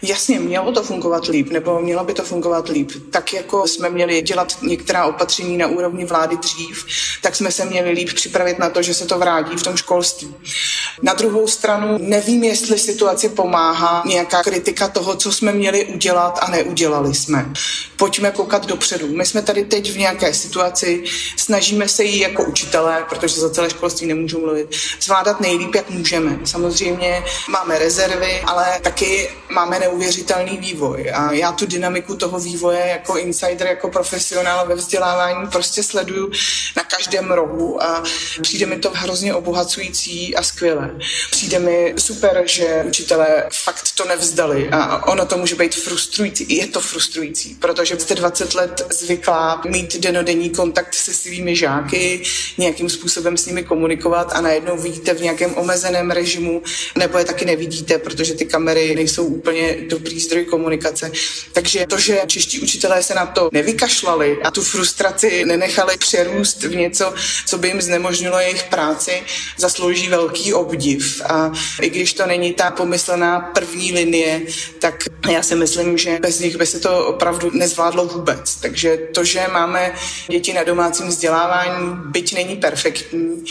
Jasně, 0.01 0.39
mělo 0.39 0.71
to 0.71 0.83
fungovat 0.83 1.27
líp, 1.27 1.49
nebo 1.49 1.79
mělo 1.79 2.03
by 2.03 2.13
to 2.13 2.23
fungovat 2.23 2.69
líp. 2.69 2.91
Tak 3.11 3.33
jako 3.33 3.67
jsme 3.67 3.89
měli 3.89 4.21
dělat 4.21 4.57
některá 4.61 5.05
opatření 5.05 5.57
na 5.57 5.67
úrovni 5.67 6.05
vlády 6.05 6.37
dřív, 6.37 6.85
tak 7.21 7.35
jsme 7.35 7.51
se 7.51 7.65
měli 7.65 7.91
líp 7.91 8.13
připravit 8.13 8.59
na 8.59 8.69
to, 8.69 8.81
že 8.81 8.93
se 8.93 9.05
to 9.05 9.19
vrátí 9.19 9.55
v 9.55 9.63
tom 9.63 9.77
školství. 9.77 10.35
Na 11.01 11.13
druhou 11.13 11.47
stranu 11.47 11.97
nevím, 12.01 12.43
jestli 12.43 12.79
situaci 12.79 13.29
pomáhá 13.29 14.03
nějaká 14.05 14.43
kritika 14.43 14.87
toho, 14.87 15.15
co 15.15 15.31
jsme 15.31 15.51
měli 15.51 15.85
udělat 15.85 16.39
a 16.41 16.51
neudělali 16.51 17.13
jsme. 17.13 17.53
Pojďme 17.97 18.31
koukat 18.31 18.65
dopředu. 18.65 19.07
My 19.07 19.25
jsme 19.25 19.41
tady 19.41 19.65
teď 19.65 19.91
v 19.91 19.97
nějaké 19.97 20.33
situaci, 20.33 21.03
snažíme 21.37 21.87
se 21.87 22.03
ji 22.03 22.19
jako 22.19 22.43
učitelé, 22.43 23.05
protože 23.09 23.39
za 23.39 23.49
celé 23.49 23.69
školství 23.69 24.07
nemůžu 24.07 24.39
mluvit, 24.39 24.75
zvládat 25.01 25.41
nejlíp, 25.41 25.75
jak 25.75 25.89
můžeme. 25.89 26.39
Samozřejmě 26.43 27.23
máme 27.49 27.79
rezervy, 27.79 28.41
ale 28.41 28.79
taky 28.83 29.29
máme 29.49 29.79
neuvěřitelný 29.85 30.57
vývoj. 30.57 31.11
A 31.13 31.31
já 31.31 31.51
tu 31.51 31.65
dynamiku 31.65 32.15
toho 32.15 32.39
vývoje 32.39 32.87
jako 32.87 33.17
insider, 33.17 33.67
jako 33.67 33.89
profesionál 33.89 34.67
ve 34.67 34.75
vzdělávání 34.75 35.47
prostě 35.47 35.83
sleduju 35.83 36.31
na 36.77 36.83
každém 36.83 37.31
rohu 37.31 37.83
a 37.83 38.03
přijde 38.41 38.65
mi 38.65 38.77
to 38.77 38.89
hrozně 38.93 39.33
obohacující 39.33 40.35
a 40.35 40.43
skvělé. 40.43 40.95
Přijde 41.31 41.59
mi 41.59 41.93
super, 41.97 42.43
že 42.45 42.83
učitelé 42.87 43.43
fakt 43.63 43.85
to 43.95 44.05
nevzdali 44.05 44.69
a 44.71 45.07
ono 45.07 45.25
to 45.25 45.37
může 45.37 45.55
být 45.55 45.75
frustrující. 45.75 46.55
Je 46.55 46.67
to 46.67 46.81
frustrující, 46.81 47.55
protože 47.55 47.99
jste 47.99 48.15
20 48.15 48.53
let 48.53 48.85
zvyklá 48.89 49.61
mít 49.67 49.97
denodenní 49.99 50.49
kontakt 50.49 50.93
se 50.93 51.13
svými 51.13 51.55
žáky, 51.55 52.21
nějakým 52.57 52.89
způsobem 52.89 53.37
s 53.37 53.45
nimi 53.45 53.63
komunikovat 53.63 54.31
a 54.33 54.41
najednou 54.41 54.77
vidíte 54.77 55.13
v 55.13 55.21
nějakém 55.21 55.55
omezeném 55.55 56.11
režimu, 56.11 56.61
nebo 56.97 57.17
je 57.17 57.25
taky 57.25 57.45
nevidíte, 57.45 57.97
protože 57.97 58.33
ty 58.33 58.45
kamery 58.45 58.95
nejsou 58.95 59.25
úplně 59.25 59.74
dobrý 59.81 60.19
zdroj 60.19 60.45
komunikace. 60.45 61.11
Takže 61.53 61.85
to, 61.89 61.97
že 61.99 62.21
čeští 62.27 62.59
učitelé 62.59 63.03
se 63.03 63.13
na 63.13 63.25
to 63.25 63.49
nevykašlali 63.51 64.37
a 64.43 64.51
tu 64.51 64.61
frustraci 64.61 65.45
nenechali 65.45 65.97
přerůst 65.97 66.63
v 66.63 66.75
něco, 66.75 67.13
co 67.45 67.57
by 67.57 67.67
jim 67.67 67.81
znemožnilo 67.81 68.39
jejich 68.39 68.63
práci, 68.63 69.23
zaslouží 69.57 70.09
velký 70.09 70.53
obdiv. 70.53 71.21
A 71.25 71.51
i 71.81 71.89
když 71.89 72.13
to 72.13 72.25
není 72.25 72.53
ta 72.53 72.71
pomyslená 72.71 73.39
první 73.39 73.91
linie, 73.91 74.41
tak 74.79 75.03
já 75.31 75.43
si 75.43 75.55
myslím, 75.55 75.97
že 75.97 76.19
bez 76.19 76.39
nich 76.39 76.57
by 76.57 76.65
se 76.65 76.79
to 76.79 77.07
opravdu 77.07 77.51
nezvládlo 77.53 78.05
vůbec. 78.05 78.55
Takže 78.55 78.97
to, 78.97 79.23
že 79.23 79.47
máme 79.51 79.93
děti 80.27 80.53
na 80.53 80.63
domácím 80.63 81.07
vzdělávání, 81.07 81.97
byť 82.05 82.33
není 82.33 82.55
perfektní, 82.55 83.45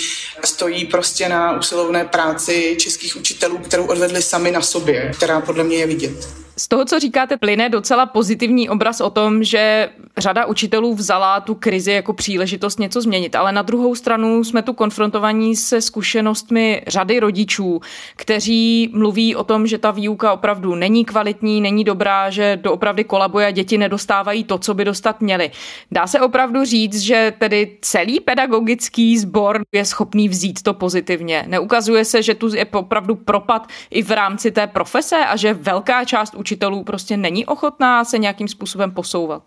stojí 0.45 0.85
prostě 0.85 1.29
na 1.29 1.59
usilovné 1.59 2.05
práci 2.05 2.77
českých 2.79 3.17
učitelů, 3.17 3.59
kterou 3.59 3.87
odvedli 3.87 4.23
sami 4.23 4.51
na 4.51 4.63
sobě, 4.63 5.13
která 5.17 5.41
podle 5.41 5.65
mě 5.65 5.77
je 5.77 5.87
vidět. 5.87 6.14
Street. 6.21 6.44
Z 6.57 6.69
toho, 6.69 6.85
co 6.85 7.01
říkáte, 7.01 7.37
plyne 7.37 7.69
docela 7.69 8.07
pozitivní 8.07 8.69
obraz 8.69 9.01
o 9.01 9.11
tom, 9.11 9.45
že 9.45 9.89
řada 10.17 10.47
učitelů 10.47 10.95
vzala 10.95 11.41
tu 11.41 11.55
krizi 11.55 11.93
jako 11.93 12.13
příležitost 12.13 12.79
něco 12.79 13.01
změnit, 13.01 13.35
ale 13.35 13.53
na 13.53 13.63
druhou 13.63 13.95
stranu 13.95 14.45
jsme 14.45 14.63
tu 14.63 14.73
konfrontovaní 14.73 15.57
se 15.57 15.81
zkušenostmi 15.81 16.83
řady 16.87 17.21
rodičů, 17.21 17.81
kteří 18.17 18.91
mluví 18.95 19.37
o 19.37 19.45
tom, 19.45 19.67
že 19.67 19.79
ta 19.79 19.91
výuka 19.91 20.33
opravdu 20.33 20.75
není 20.75 21.05
kvalitní, 21.05 21.61
není 21.61 21.85
dobrá, 21.85 22.31
že 22.31 22.59
doopravdy 22.63 23.05
kolabuje 23.05 23.47
a 23.47 23.51
děti 23.51 23.79
nedostávají 23.79 24.45
to, 24.45 24.59
co 24.59 24.75
by 24.75 24.85
dostat 24.85 25.21
měli. 25.21 25.51
Dá 25.91 26.07
se 26.07 26.21
opravdu 26.21 26.65
říct, 26.65 27.01
že 27.01 27.33
tedy 27.39 27.77
celý 27.81 28.21
pedagogický 28.21 29.19
sbor 29.19 29.63
je 29.73 29.85
schopný 29.85 30.29
vzít 30.29 30.63
to 30.63 30.75
pozitivně. 30.75 31.45
Neukazuje 31.47 32.05
se, 32.05 32.23
že 32.23 32.35
tu 32.35 32.55
je 32.55 32.67
opravdu 32.67 33.15
propad 33.15 33.69
i 33.91 34.03
v 34.03 34.11
rámci 34.11 34.51
té 34.51 34.67
profese 34.67 35.17
a 35.17 35.37
že 35.37 35.55
velká 35.55 36.05
část 36.05 36.35
učitelů 36.45 36.85
prostě 36.85 37.17
není 37.17 37.47
ochotná 37.47 38.05
se 38.05 38.19
nějakým 38.19 38.49
způsobem 38.49 38.91
posouvat? 38.91 39.43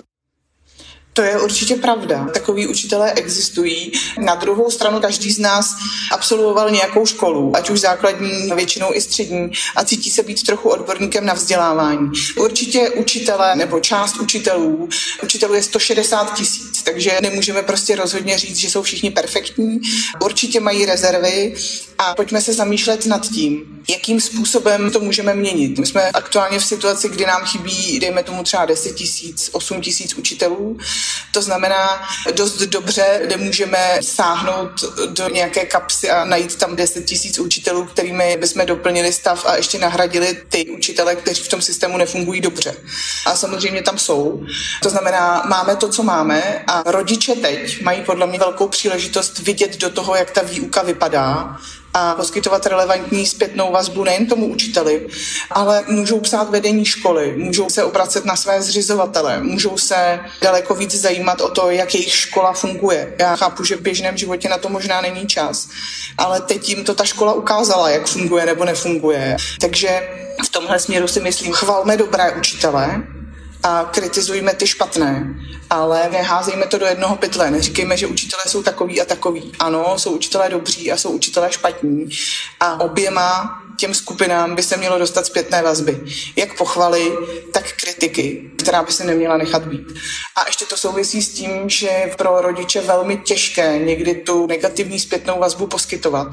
To 1.18 1.24
je 1.24 1.42
určitě 1.42 1.76
pravda. 1.76 2.28
Takový 2.34 2.68
učitelé 2.68 3.14
existují. 3.14 3.92
Na 4.18 4.36
druhou 4.36 4.72
stranu 4.72 5.00
každý 5.00 5.32
z 5.32 5.40
nás 5.40 5.76
absolvoval 6.12 6.70
nějakou 6.70 7.06
školu, 7.06 7.56
ať 7.56 7.70
už 7.70 7.80
základní, 7.80 8.52
většinou 8.56 8.94
i 8.94 9.02
střední, 9.02 9.52
a 9.76 9.84
cítí 9.84 10.10
se 10.10 10.24
být 10.24 10.46
trochu 10.46 10.70
odborníkem 10.70 11.26
na 11.26 11.34
vzdělávání. 11.34 12.12
Určitě 12.38 12.90
učitelé 12.90 13.56
nebo 13.56 13.80
část 13.80 14.18
učitelů, 14.18 14.90
učitelů 15.24 15.54
je 15.54 15.64
160 15.64 16.34
tisíc, 16.34 16.77
takže 16.88 17.17
nemůžeme 17.21 17.62
prostě 17.62 17.95
rozhodně 17.95 18.38
říct, 18.38 18.58
že 18.58 18.69
jsou 18.69 18.82
všichni 18.82 19.12
perfektní. 19.12 19.80
Určitě 20.23 20.60
mají 20.60 20.86
rezervy 20.86 21.56
a 21.97 22.15
pojďme 22.15 22.41
se 22.41 22.54
zamýšlet 22.54 23.06
nad 23.06 23.30
tím, 23.30 23.84
jakým 23.89 24.21
způsobem 24.21 24.91
to 24.91 25.00
můžeme 25.00 25.34
měnit. 25.34 25.80
My 25.80 25.86
jsme 25.86 26.12
aktuálně 26.12 26.60
v 26.60 26.65
situaci, 26.65 27.10
kdy 27.10 27.26
nám 27.26 27.45
chybí, 27.45 28.00
dejme 28.00 28.23
tomu 28.23 28.43
třeba 28.43 28.65
10 28.65 28.95
tisíc, 28.95 29.50
8 29.52 29.82
tisíc 29.82 30.13
učitelů. 30.13 30.78
To 31.32 31.41
znamená 31.41 32.10
dost 32.32 32.58
dobře, 32.58 33.21
kde 33.26 33.38
můžeme 33.38 33.97
sáhnout 34.02 34.71
do 35.08 35.30
nějaké 35.30 35.65
kapsy 35.65 36.10
a 36.10 36.26
najít 36.26 36.56
tam 36.56 36.76
10 36.76 37.06
tisíc 37.06 37.39
učitelů, 37.39 37.86
kterými 37.86 38.38
bychom 38.39 38.65
doplnili 38.65 39.13
stav 39.13 39.45
a 39.45 39.56
ještě 39.56 39.80
nahradili 39.80 40.38
ty 40.50 40.69
učitele, 40.69 41.15
kteří 41.15 41.43
v 41.43 41.47
tom 41.47 41.62
systému 41.62 41.97
nefungují 41.97 42.41
dobře. 42.41 42.76
A 43.26 43.36
samozřejmě 43.36 43.82
tam 43.82 43.97
jsou. 43.97 44.43
To 44.82 44.89
znamená, 44.89 45.43
máme 45.47 45.76
to, 45.76 45.89
co 45.89 46.04
máme 46.04 46.63
a 46.67 46.77
rodiče 46.86 47.36
teď 47.36 47.82
mají 47.82 48.02
podle 48.02 48.28
mě 48.28 48.40
velkou 48.40 48.68
příležitost 48.68 49.40
vidět 49.40 49.78
do 49.78 49.90
toho, 49.90 50.16
jak 50.16 50.32
ta 50.32 50.42
výuka 50.42 50.82
vypadá 50.82 51.58
a 51.94 52.16
poskytovat 52.16 52.66
relevantní 52.66 53.26
zpětnou 53.26 53.72
vazbu 53.72 54.04
nejen 54.04 54.28
tomu 54.28 54.48
učiteli, 54.48 55.08
ale 55.52 55.84
můžou 55.88 56.20
psát 56.20 56.50
vedení 56.50 56.86
školy, 56.86 57.34
můžou 57.38 57.70
se 57.70 57.84
obracet 57.84 58.26
na 58.26 58.36
své 58.36 58.62
zřizovatele, 58.62 59.44
můžou 59.44 59.78
se 59.78 60.20
daleko 60.42 60.76
víc 60.76 60.96
zajímat 60.96 61.42
o 61.42 61.50
to, 61.50 61.72
jak 61.72 61.96
jejich 61.96 62.16
škola 62.16 62.54
funguje. 62.54 63.13
Já 63.20 63.36
chápu, 63.36 63.63
že 63.63 63.76
v 63.76 63.82
běžném 63.82 64.18
životě 64.18 64.50
na 64.50 64.58
to 64.58 64.70
možná 64.70 65.02
není 65.02 65.28
čas, 65.28 65.70
ale 66.18 66.42
teď 66.42 66.70
jim 66.70 66.84
to 66.84 66.96
ta 66.96 67.06
škola 67.06 67.34
ukázala, 67.34 67.90
jak 67.90 68.08
funguje 68.08 68.46
nebo 68.46 68.66
nefunguje. 68.66 69.38
Takže 69.62 70.10
v 70.46 70.50
tomhle 70.50 70.80
směru 70.80 71.08
si 71.08 71.20
myslím, 71.20 71.54
chvalme 71.54 71.98
dobré 71.98 72.32
učitele, 72.32 73.04
a 73.63 73.84
kritizujme 73.84 74.54
ty 74.54 74.67
špatné, 74.67 75.36
ale 75.70 76.10
neházejme 76.12 76.65
to 76.65 76.78
do 76.78 76.86
jednoho 76.86 77.15
pytle. 77.15 77.52
Neříkejme, 77.52 77.98
že 77.98 78.08
učitelé 78.08 78.43
jsou 78.48 78.63
takový 78.63 79.02
a 79.02 79.06
takový. 79.06 79.52
Ano, 79.60 80.00
jsou 80.00 80.12
učitelé 80.12 80.50
dobří 80.50 80.91
a 80.91 80.98
jsou 80.98 81.10
učitelé 81.10 81.52
špatní. 81.52 82.10
A 82.60 82.80
oběma 82.80 83.60
těm 83.78 83.94
skupinám 83.94 84.56
by 84.56 84.63
se 84.63 84.78
mělo 84.78 85.00
dostat 85.00 85.26
zpětné 85.26 85.62
vazby. 85.62 86.02
Jak 86.36 86.58
pochvaly, 86.58 87.12
tak 87.54 87.63
kritiky, 87.82 88.52
která 88.58 88.84
by 88.84 88.92
se 88.92 89.04
neměla 89.04 89.38
nechat 89.38 89.66
být. 89.66 89.88
A 90.36 90.48
ještě 90.48 90.66
to 90.66 90.78
souvisí 90.78 91.22
s 91.22 91.30
tím, 91.30 91.70
že 91.70 91.90
pro 92.18 92.42
rodiče 92.42 92.82
velmi 92.82 93.18
těžké 93.18 93.80
někdy 93.80 94.16
tu 94.16 94.48
negativní 94.48 95.00
zpětnou 95.00 95.40
vazbu 95.40 95.68
poskytovat, 95.68 96.28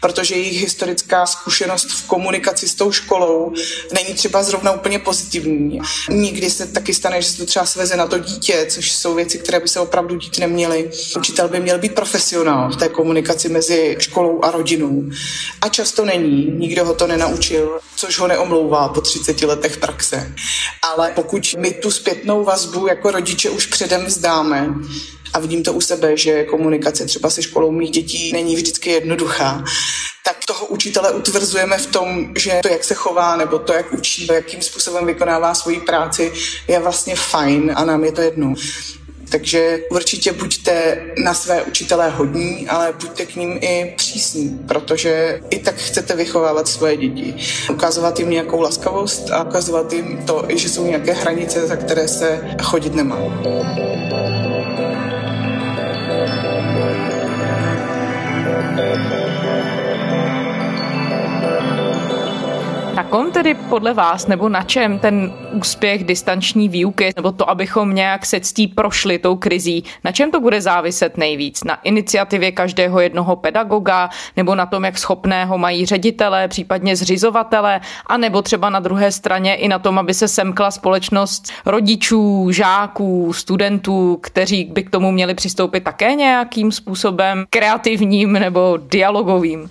protože 0.00 0.34
jejich 0.34 0.60
historická 0.60 1.26
zkušenost 1.26 1.90
v 1.90 2.06
komunikaci 2.06 2.68
s 2.68 2.74
tou 2.74 2.92
školou 2.92 3.52
není 3.92 4.14
třeba 4.14 4.42
zrovna 4.42 4.72
úplně 4.72 4.98
pozitivní. 4.98 5.80
Nikdy 6.08 6.50
se 6.50 6.66
taky 6.66 6.94
stane, 6.94 7.22
že 7.22 7.28
se 7.28 7.36
to 7.36 7.46
třeba 7.46 7.66
sveze 7.66 7.96
na 7.96 8.06
to 8.06 8.18
dítě, 8.18 8.66
což 8.68 8.92
jsou 8.92 9.14
věci, 9.14 9.38
které 9.38 9.60
by 9.60 9.68
se 9.68 9.80
opravdu 9.80 10.16
dít 10.16 10.38
neměly. 10.38 10.90
Učitel 11.16 11.48
by 11.48 11.60
měl 11.60 11.78
být 11.78 11.94
profesionál 11.94 12.70
v 12.72 12.76
té 12.76 12.88
komunikaci 12.88 13.48
mezi 13.48 13.96
školou 13.98 14.40
a 14.42 14.50
rodinou. 14.50 15.04
A 15.60 15.68
často 15.68 16.04
není. 16.04 16.52
Nikdo 16.58 16.79
ho 16.82 16.94
to 16.94 17.06
nenaučil, 17.06 17.78
což 17.96 18.18
ho 18.18 18.26
neomlouvá 18.26 18.88
po 18.88 19.00
30 19.00 19.42
letech 19.42 19.76
praxe. 19.76 20.34
Ale 20.92 21.12
pokud 21.14 21.54
my 21.58 21.70
tu 21.70 21.90
zpětnou 21.90 22.44
vazbu 22.44 22.86
jako 22.86 23.10
rodiče 23.10 23.50
už 23.50 23.66
předem 23.66 24.06
vzdáme, 24.06 24.74
a 25.32 25.38
vidím 25.38 25.62
to 25.62 25.72
u 25.72 25.80
sebe, 25.80 26.16
že 26.16 26.44
komunikace 26.44 27.06
třeba 27.06 27.30
se 27.30 27.42
školou 27.42 27.70
mých 27.70 27.90
dětí 27.90 28.32
není 28.32 28.56
vždycky 28.56 28.90
jednoduchá, 28.90 29.64
tak 30.24 30.36
toho 30.46 30.66
učitele 30.66 31.12
utvrzujeme 31.12 31.78
v 31.78 31.86
tom, 31.86 32.34
že 32.38 32.60
to, 32.62 32.68
jak 32.68 32.84
se 32.84 32.94
chová, 32.94 33.36
nebo 33.36 33.58
to, 33.58 33.72
jak 33.72 33.92
učí, 33.92 34.26
jakým 34.32 34.62
způsobem 34.62 35.06
vykonává 35.06 35.54
svoji 35.54 35.80
práci, 35.80 36.32
je 36.68 36.80
vlastně 36.80 37.16
fajn 37.16 37.72
a 37.76 37.84
nám 37.84 38.04
je 38.04 38.12
to 38.12 38.20
jedno. 38.20 38.54
Takže 39.30 39.78
určitě 39.90 40.32
buďte 40.32 41.02
na 41.24 41.34
své 41.34 41.62
učitelé 41.62 42.10
hodní, 42.10 42.68
ale 42.68 42.94
buďte 43.00 43.26
k 43.26 43.36
ním 43.36 43.58
i 43.60 43.94
přísní, 43.96 44.58
protože 44.68 45.40
i 45.50 45.58
tak 45.58 45.74
chcete 45.74 46.16
vychovávat 46.16 46.68
svoje 46.68 46.96
děti. 46.96 47.34
Ukazovat 47.70 48.18
jim 48.18 48.30
nějakou 48.30 48.60
laskavost 48.60 49.30
a 49.30 49.44
ukazovat 49.44 49.92
jim 49.92 50.22
to, 50.26 50.44
že 50.48 50.68
jsou 50.68 50.86
nějaké 50.86 51.12
hranice, 51.12 51.66
za 51.66 51.76
které 51.76 52.08
se 52.08 52.56
chodit 52.62 52.94
nemá. 52.94 53.18
Na 58.76 59.19
kom 63.10 63.32
tedy 63.32 63.54
podle 63.54 63.94
vás, 63.94 64.26
nebo 64.26 64.48
na 64.48 64.62
čem 64.62 64.98
ten 64.98 65.32
úspěch 65.52 66.04
distanční 66.04 66.68
výuky, 66.68 67.10
nebo 67.16 67.32
to, 67.32 67.50
abychom 67.50 67.94
nějak 67.94 68.26
se 68.26 68.40
ctí 68.40 68.68
prošli 68.68 69.18
tou 69.18 69.36
krizí, 69.36 69.84
na 70.04 70.12
čem 70.12 70.30
to 70.30 70.40
bude 70.40 70.60
záviset 70.60 71.16
nejvíc? 71.16 71.64
Na 71.64 71.74
iniciativě 71.82 72.52
každého 72.52 73.00
jednoho 73.00 73.36
pedagoga, 73.36 74.10
nebo 74.36 74.54
na 74.54 74.66
tom, 74.66 74.84
jak 74.84 74.98
schopného 74.98 75.58
mají 75.58 75.86
ředitele, 75.86 76.48
případně 76.48 76.96
zřizovatele, 76.96 77.80
a 78.06 78.16
nebo 78.16 78.42
třeba 78.42 78.70
na 78.70 78.80
druhé 78.80 79.12
straně 79.12 79.54
i 79.54 79.68
na 79.68 79.78
tom, 79.78 79.98
aby 79.98 80.14
se 80.14 80.28
semkla 80.28 80.70
společnost 80.70 81.52
rodičů, 81.66 82.50
žáků, 82.50 83.32
studentů, 83.32 84.18
kteří 84.22 84.64
by 84.64 84.82
k 84.82 84.90
tomu 84.90 85.12
měli 85.12 85.34
přistoupit 85.34 85.84
také 85.84 86.14
nějakým 86.14 86.72
způsobem 86.72 87.44
kreativním 87.50 88.32
nebo 88.32 88.78
dialogovým? 88.90 89.70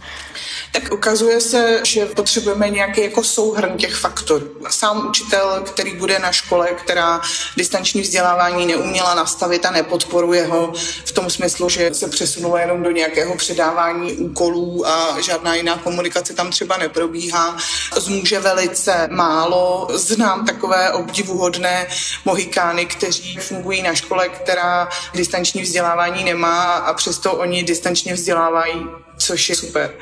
Tak 0.71 0.93
ukazuje 0.93 1.41
se, 1.41 1.81
že 1.85 2.05
potřebujeme 2.05 2.69
nějaký 2.69 3.01
jako 3.01 3.23
souhrn 3.29 3.77
těch 3.77 3.95
faktorů. 3.95 4.47
Sám 4.69 5.07
učitel, 5.07 5.61
který 5.65 5.95
bude 5.95 6.19
na 6.19 6.31
škole, 6.31 6.67
která 6.67 7.21
distanční 7.57 8.01
vzdělávání 8.01 8.65
neuměla 8.65 9.13
nastavit 9.13 9.65
a 9.65 9.71
nepodporuje 9.71 10.45
ho 10.45 10.73
v 11.05 11.11
tom 11.11 11.29
smyslu, 11.29 11.69
že 11.69 11.93
se 11.93 12.07
přesunula 12.07 12.59
jenom 12.59 12.83
do 12.83 12.91
nějakého 12.91 13.35
předávání 13.35 14.13
úkolů 14.13 14.87
a 14.87 15.21
žádná 15.21 15.55
jiná 15.55 15.77
komunikace 15.77 16.33
tam 16.33 16.49
třeba 16.49 16.77
neprobíhá, 16.77 17.57
zmůže 17.97 18.39
velice 18.39 19.07
málo. 19.11 19.87
Znám 19.93 20.45
takové 20.45 20.91
obdivuhodné 20.91 21.87
mohikány, 22.25 22.85
kteří 22.85 23.37
fungují 23.37 23.81
na 23.81 23.95
škole, 23.95 24.29
která 24.29 24.89
distanční 25.13 25.61
vzdělávání 25.61 26.23
nemá 26.23 26.73
a 26.73 26.93
přesto 26.93 27.33
oni 27.33 27.63
distančně 27.63 28.13
vzdělávají 28.13 28.87
což 29.19 29.49
je 29.49 29.55
super. 29.55 29.93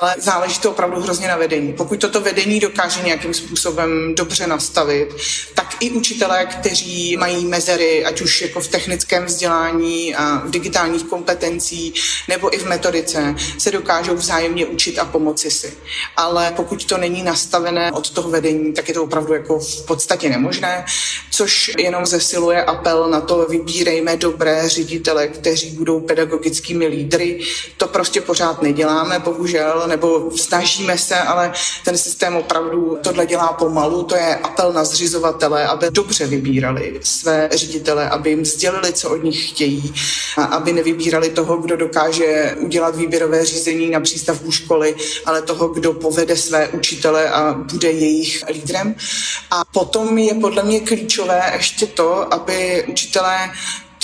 Ale 0.00 0.14
záleží 0.18 0.58
to 0.60 0.70
opravdu 0.70 1.00
hrozně 1.00 1.28
na 1.28 1.36
vedení. 1.36 1.72
Pokud 1.72 2.00
toto 2.00 2.20
vedení 2.20 2.60
dokáže 2.60 3.02
nějakým 3.02 3.34
způsobem 3.34 4.14
dobře 4.14 4.46
nastavit, 4.46 5.08
tak 5.54 5.63
i 5.80 5.90
učitelé, 5.90 6.46
kteří 6.46 7.16
mají 7.16 7.46
mezery, 7.46 8.04
ať 8.04 8.20
už 8.20 8.42
jako 8.42 8.60
v 8.60 8.68
technickém 8.68 9.24
vzdělání 9.24 10.14
a 10.14 10.42
v 10.44 10.50
digitálních 10.50 11.04
kompetencí 11.04 11.94
nebo 12.28 12.54
i 12.54 12.58
v 12.58 12.66
metodice, 12.66 13.34
se 13.58 13.70
dokážou 13.70 14.14
vzájemně 14.14 14.66
učit 14.66 14.98
a 14.98 15.04
pomoci 15.04 15.50
si. 15.50 15.72
Ale 16.16 16.52
pokud 16.56 16.84
to 16.84 16.98
není 16.98 17.22
nastavené 17.22 17.92
od 17.92 18.10
toho 18.10 18.30
vedení, 18.30 18.72
tak 18.72 18.88
je 18.88 18.94
to 18.94 19.02
opravdu 19.02 19.34
jako 19.34 19.58
v 19.58 19.86
podstatě 19.86 20.28
nemožné, 20.28 20.84
což 21.30 21.70
jenom 21.78 22.06
zesiluje 22.06 22.64
apel 22.64 23.08
na 23.10 23.20
to, 23.20 23.46
vybírejme 23.46 24.16
dobré 24.16 24.68
ředitele, 24.68 25.28
kteří 25.28 25.70
budou 25.70 26.00
pedagogickými 26.00 26.86
lídry. 26.86 27.40
To 27.76 27.88
prostě 27.88 28.20
pořád 28.20 28.62
neděláme, 28.62 29.18
bohužel, 29.18 29.84
nebo 29.86 30.30
snažíme 30.36 30.98
se, 30.98 31.18
ale 31.18 31.52
ten 31.84 31.98
systém 31.98 32.36
opravdu 32.36 32.98
tohle 33.02 33.26
dělá 33.26 33.52
pomalu. 33.52 34.02
To 34.02 34.16
je 34.16 34.36
apel 34.36 34.72
na 34.72 34.84
zřizovatele, 34.84 35.63
aby 35.66 35.86
dobře 35.90 36.26
vybírali 36.26 37.00
své 37.02 37.48
ředitele, 37.52 38.08
aby 38.08 38.30
jim 38.30 38.44
sdělili, 38.44 38.92
co 38.92 39.10
od 39.10 39.24
nich 39.24 39.48
chtějí 39.48 39.94
a 40.36 40.44
aby 40.44 40.72
nevybírali 40.72 41.30
toho, 41.30 41.56
kdo 41.56 41.76
dokáže 41.76 42.56
udělat 42.58 42.96
výběrové 42.96 43.44
řízení 43.44 43.90
na 43.90 44.00
přístavbu 44.00 44.50
školy, 44.50 44.96
ale 45.26 45.42
toho, 45.42 45.68
kdo 45.68 45.92
povede 45.92 46.36
své 46.36 46.68
učitele 46.68 47.30
a 47.30 47.52
bude 47.52 47.90
jejich 47.90 48.44
lídrem. 48.52 48.94
A 49.50 49.64
potom 49.64 50.18
je 50.18 50.34
podle 50.34 50.62
mě 50.62 50.80
klíčové 50.80 51.52
ještě 51.56 51.86
to, 51.86 52.34
aby 52.34 52.84
učitelé 52.88 53.50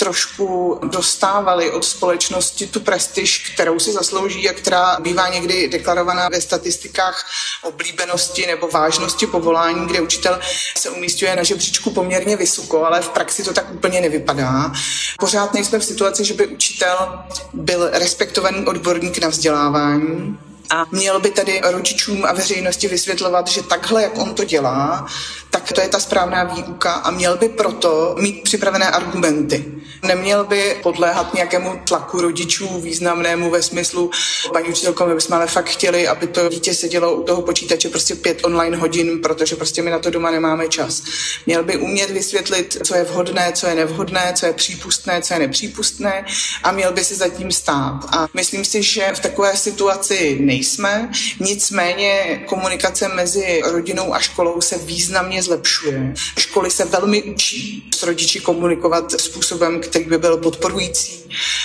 trošku 0.01 0.79
dostávali 0.83 1.71
od 1.71 1.85
společnosti 1.85 2.67
tu 2.67 2.79
prestiž, 2.79 3.51
kterou 3.53 3.79
si 3.79 3.93
zaslouží 3.93 4.49
a 4.49 4.53
která 4.53 4.97
bývá 4.99 5.29
někdy 5.29 5.67
deklarovaná 5.67 6.29
ve 6.29 6.41
statistikách 6.41 7.25
oblíbenosti 7.61 8.47
nebo 8.47 8.67
vážnosti 8.67 9.27
povolání, 9.27 9.87
kde 9.87 10.01
učitel 10.01 10.39
se 10.77 10.89
umístuje 10.89 11.35
na 11.35 11.43
žebříčku 11.43 11.89
poměrně 11.89 12.35
vysoko, 12.35 12.85
ale 12.85 13.01
v 13.01 13.09
praxi 13.09 13.43
to 13.43 13.53
tak 13.53 13.71
úplně 13.71 14.01
nevypadá. 14.01 14.71
Pořád 15.19 15.53
nejsme 15.53 15.79
v 15.79 15.85
situaci, 15.85 16.25
že 16.25 16.33
by 16.33 16.47
učitel 16.47 17.23
byl 17.53 17.89
respektovaný 17.93 18.65
odborník 18.65 19.17
na 19.17 19.27
vzdělávání, 19.27 20.37
A 20.71 20.85
měl 20.91 21.19
by 21.19 21.31
tady 21.31 21.61
rodičům 21.63 22.25
a 22.25 22.33
veřejnosti 22.33 22.87
vysvětlovat, 22.87 23.47
že 23.47 23.63
takhle, 23.63 24.03
jak 24.03 24.17
on 24.17 24.33
to 24.33 24.43
dělá, 24.43 25.05
tak 25.49 25.71
to 25.71 25.81
je 25.81 25.87
ta 25.87 25.99
správná 25.99 26.43
výuka 26.43 26.93
a 26.93 27.11
měl 27.11 27.37
by 27.37 27.49
proto 27.49 28.15
mít 28.19 28.43
připravené 28.43 28.91
argumenty. 28.91 29.65
Neměl 30.03 30.43
by 30.43 30.79
podléhat 30.83 31.33
nějakému 31.33 31.81
tlaku 31.87 32.21
rodičů 32.21 32.81
významnému 32.81 33.49
ve 33.49 33.61
smyslu, 33.61 34.11
paní 34.53 34.69
učitelko, 34.69 35.05
my 35.05 35.15
bychom 35.15 35.35
ale 35.37 35.47
fakt 35.47 35.69
chtěli, 35.69 36.07
aby 36.07 36.27
to 36.27 36.49
dítě 36.49 36.73
sedělo 36.73 37.15
u 37.15 37.23
toho 37.23 37.41
počítače 37.41 37.89
prostě 37.89 38.15
pět 38.15 38.39
online 38.43 38.77
hodin, 38.77 39.21
protože 39.21 39.55
prostě 39.55 39.81
my 39.81 39.91
na 39.91 39.99
to 39.99 40.09
doma 40.09 40.31
nemáme 40.31 40.67
čas. 40.67 41.03
Měl 41.45 41.63
by 41.63 41.77
umět 41.77 42.11
vysvětlit, 42.11 42.77
co 42.83 42.95
je 42.95 43.03
vhodné, 43.03 43.51
co 43.55 43.67
je 43.67 43.75
nevhodné, 43.75 44.33
co 44.35 44.45
je 44.45 44.53
přípustné, 44.53 45.21
co 45.21 45.33
je 45.33 45.39
nepřípustné 45.39 46.25
a 46.63 46.71
měl 46.71 46.93
by 46.93 47.03
si 47.03 47.15
zatím 47.15 47.51
stát. 47.51 47.99
A 48.11 48.27
myslím 48.33 48.65
si, 48.65 48.83
že 48.83 49.11
v 49.13 49.19
takové 49.19 49.57
situaci 49.57 50.37
nejsme, 50.61 51.11
nicméně 51.39 52.41
komunikace 52.45 53.07
mezi 53.07 53.61
rodinou 53.65 54.13
a 54.13 54.19
školou 54.19 54.61
se 54.61 54.77
významně 54.77 55.43
zlepšuje. 55.43 56.13
Školy 56.39 56.71
se 56.71 56.85
velmi 56.85 57.23
učí 57.23 57.89
s 57.95 58.03
rodiči 58.03 58.39
komunikovat 58.39 59.11
způsobem, 59.21 59.79
který 59.79 60.05
by 60.05 60.17
byl 60.17 60.37
podporující 60.37 61.21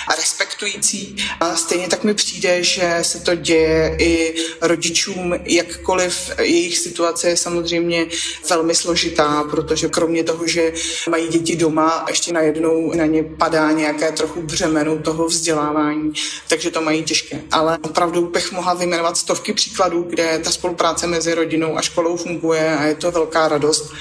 a 0.07 0.15
respektující. 0.15 1.15
A 1.39 1.55
stejně 1.55 1.87
tak 1.87 2.03
mi 2.03 2.13
přijde, 2.13 2.63
že 2.63 2.97
se 3.01 3.19
to 3.19 3.35
děje 3.35 3.95
i 3.99 4.35
rodičům, 4.61 5.35
jakkoliv 5.43 6.31
jejich 6.39 6.77
situace 6.77 7.29
je 7.29 7.37
samozřejmě 7.37 8.05
velmi 8.49 8.75
složitá, 8.75 9.43
protože 9.51 9.89
kromě 9.89 10.23
toho, 10.23 10.47
že 10.47 10.73
mají 11.09 11.27
děti 11.27 11.55
doma, 11.55 12.05
ještě 12.09 12.33
najednou 12.33 12.93
na 12.93 13.05
ně 13.05 13.23
padá 13.23 13.71
nějaké 13.71 14.11
trochu 14.11 14.41
břemeno 14.41 14.97
toho 14.97 15.27
vzdělávání, 15.27 16.13
takže 16.47 16.71
to 16.71 16.81
mají 16.81 17.03
těžké. 17.03 17.41
Ale 17.51 17.77
opravdu 17.81 18.27
bych 18.27 18.51
mohla 18.51 18.73
vyjmenovat 18.87 19.17
stovky 19.17 19.53
příkladů, 19.53 20.03
kde 20.03 20.39
ta 20.39 20.51
spolupráce 20.51 21.07
mezi 21.07 21.33
rodinou 21.33 21.77
a 21.77 21.81
školou 21.81 22.17
funguje 22.17 22.77
a 22.77 22.83
je 22.83 22.95
to 22.95 23.11
velká 23.11 23.47
radost. 23.47 23.93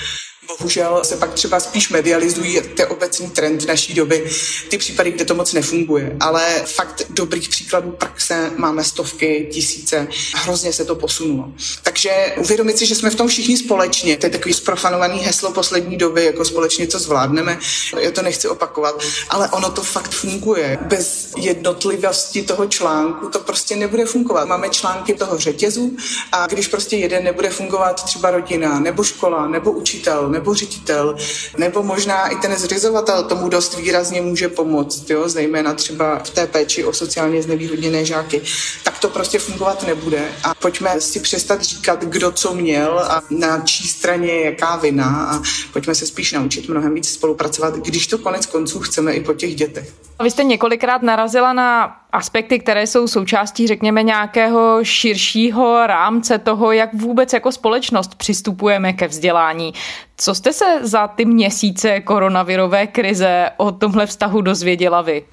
Bohužel 0.59 1.01
se 1.03 1.17
pak 1.17 1.35
třeba 1.35 1.61
spíš 1.61 1.89
medializují, 1.89 2.55
je 2.55 2.87
obecný 2.87 3.31
trend 3.31 3.67
naší 3.67 3.95
doby, 3.95 4.31
ty 4.69 4.79
případy, 4.79 5.11
kde 5.11 5.25
to 5.25 5.35
moc 5.35 5.53
nefunguje. 5.53 6.17
Ale 6.21 6.45
fakt 6.65 7.03
dobrých 7.11 7.49
příkladů 7.49 7.91
praxe 7.91 8.51
máme 8.57 8.85
stovky, 8.85 9.49
tisíce, 9.53 10.09
hrozně 10.35 10.73
se 10.73 10.85
to 10.85 10.95
posunulo. 10.95 11.53
Takže 11.83 12.35
uvědomit 12.37 12.79
si, 12.79 12.87
že 12.87 12.95
jsme 12.95 13.11
v 13.11 13.15
tom 13.15 13.29
všichni 13.29 13.57
společně, 13.57 14.17
to 14.17 14.27
je 14.27 14.31
takový 14.31 14.55
sprofanovaný 14.55 15.19
heslo 15.19 15.53
poslední 15.53 15.97
doby, 15.97 16.25
jako 16.25 16.45
společně 16.45 16.87
to 16.87 16.99
zvládneme, 16.99 17.59
já 17.99 18.11
to 18.11 18.23
nechci 18.23 18.49
opakovat, 18.49 19.01
ale 19.29 19.49
ono 19.49 19.71
to 19.71 19.83
fakt 19.83 20.11
funguje. 20.11 20.79
Bez 20.81 21.33
jednotlivosti 21.37 22.43
toho 22.43 22.67
článku 22.67 23.29
to 23.29 23.39
prostě 23.39 23.77
nebude 23.77 24.07
fungovat. 24.07 24.49
Máme 24.49 24.69
články 24.69 25.15
toho 25.15 25.39
řetězu 25.39 25.97
a 26.33 26.47
když 26.47 26.69
prostě 26.69 26.97
jeden 26.97 27.25
nebude 27.25 27.51
fungovat, 27.51 28.05
třeba 28.05 28.31
rodina, 28.31 28.81
nebo 28.81 29.05
škola, 29.05 29.49
nebo 29.49 29.73
učitel, 29.73 30.29
nebo 30.29 30.46
ředitel, 30.55 31.17
nebo 31.57 31.83
možná 31.83 32.27
i 32.29 32.37
ten 32.37 32.57
zřizovatel 32.57 33.25
tomu 33.25 33.49
dost 33.49 33.77
výrazně 33.77 34.21
může 34.21 34.49
pomoct, 34.49 35.11
jo, 35.11 35.29
zejména 35.29 35.75
třeba 35.75 36.19
v 36.19 36.31
té 36.31 36.47
péči 36.47 36.85
o 36.85 36.93
sociálně 36.93 37.43
znevýhodněné 37.43 38.05
žáky, 38.05 38.43
tak 38.85 38.99
to 38.99 39.09
prostě 39.09 39.39
fungovat 39.39 39.87
nebude. 39.87 40.29
A 40.45 40.55
pojďme 40.55 41.01
si 41.01 41.21
přestat 41.21 41.63
říkat, 41.63 42.05
kdo 42.05 42.33
co 42.33 42.55
měl 42.55 42.99
a 42.99 43.23
na 43.31 43.61
čí 43.61 43.89
straně 43.89 44.33
je 44.33 44.45
jaká 44.45 44.77
vina 44.77 45.29
a 45.31 45.43
pojďme 45.73 45.95
se 45.95 46.07
spíš 46.07 46.33
naučit 46.33 46.69
mnohem 46.69 46.95
víc 46.95 47.09
spolupracovat, 47.09 47.75
když 47.75 48.07
to 48.07 48.19
konec 48.19 48.47
konců 48.47 48.81
chceme 48.81 49.13
i 49.13 49.21
po 49.21 49.35
těch 49.35 49.55
dětech. 49.55 49.93
Vy 50.23 50.31
jste 50.31 50.45
několikrát 50.45 51.03
narazila 51.03 51.53
na 51.53 51.97
aspekty, 52.17 52.59
které 52.59 52.87
jsou 52.87 53.09
součástí, 53.09 53.67
řekněme, 53.67 54.03
nějakého 54.03 54.85
širšího 54.85 55.87
rámce 55.87 56.39
toho, 56.39 56.73
jak 56.73 56.95
vůbec 56.95 57.33
jako 57.33 57.53
společnost 57.53 58.15
přistupujeme 58.15 58.93
ke 58.93 59.09
vzdělání. 59.09 59.75
Co 60.17 60.35
jste 60.35 60.53
se 60.53 60.79
za 60.81 61.09
ty 61.09 61.25
měsíce 61.25 62.01
koronavirové 62.01 62.87
krize 62.87 63.51
o 63.57 63.73
tomhle 63.73 64.07
vztahu 64.07 64.41
dozvěděla 64.41 65.03
vy? 65.03 65.25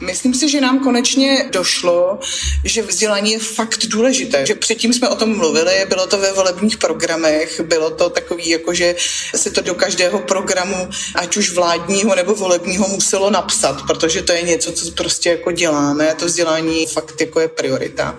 Myslím 0.00 0.34
si, 0.34 0.48
že 0.48 0.60
nám 0.60 0.78
konečně 0.78 1.48
došlo, 1.52 2.18
že 2.64 2.82
vzdělání 2.82 3.32
je 3.32 3.38
fakt 3.38 3.86
důležité. 3.86 4.46
Že 4.46 4.54
předtím 4.54 4.92
jsme 4.92 5.08
o 5.08 5.14
tom 5.14 5.36
mluvili, 5.36 5.86
bylo 5.88 6.06
to 6.06 6.18
ve 6.18 6.32
volebních 6.32 6.76
programech, 6.76 7.60
bylo 7.60 7.90
to 7.90 8.10
takový, 8.10 8.48
jako 8.48 8.74
že 8.74 8.96
se 9.36 9.50
to 9.50 9.60
do 9.60 9.74
každého 9.74 10.18
programu, 10.18 10.88
ať 11.14 11.36
už 11.36 11.52
vládního 11.52 12.14
nebo 12.14 12.34
volebního, 12.34 12.88
muselo 12.88 13.30
napsat, 13.30 13.82
protože 13.86 14.22
to 14.22 14.32
je 14.32 14.42
něco, 14.42 14.72
co 14.72 14.90
prostě 14.90 15.30
jako 15.30 15.52
děláme 15.52 16.10
a 16.10 16.14
to 16.14 16.26
vzdělání 16.26 16.86
fakt 16.86 17.20
jako 17.20 17.40
je 17.40 17.48
priorita. 17.48 18.18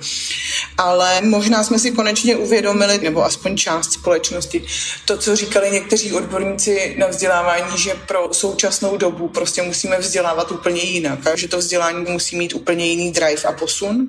Ale 0.78 1.22
možná 1.22 1.64
jsme 1.64 1.80
si 1.80 1.92
konečně 1.92 2.36
uvědomili, 2.36 3.00
nebo 3.04 3.26
aspoň 3.26 3.58
část 3.58 3.94
společnosti, 3.94 4.66
to, 5.06 5.18
co 5.18 5.36
říkali 5.36 5.72
někteří 5.72 6.14
odborníci 6.14 6.96
na 6.98 7.08
vzdělávání, 7.08 7.78
že 7.78 7.94
pro 8.08 8.30
současnou 8.32 8.98
dobu 8.98 9.28
prostě 9.28 9.62
musíme 9.62 10.00
vzdělávat 10.00 10.52
úplně 10.52 10.82
jinak 10.82 11.28
a 11.28 11.36
že 11.36 11.48
to 11.48 11.62
vzdělání 11.68 12.06
musí 12.12 12.36
mít 12.36 12.56
úplně 12.56 12.86
jiný 12.86 13.12
drive 13.12 13.42
a 13.44 13.52
posun. 13.52 14.08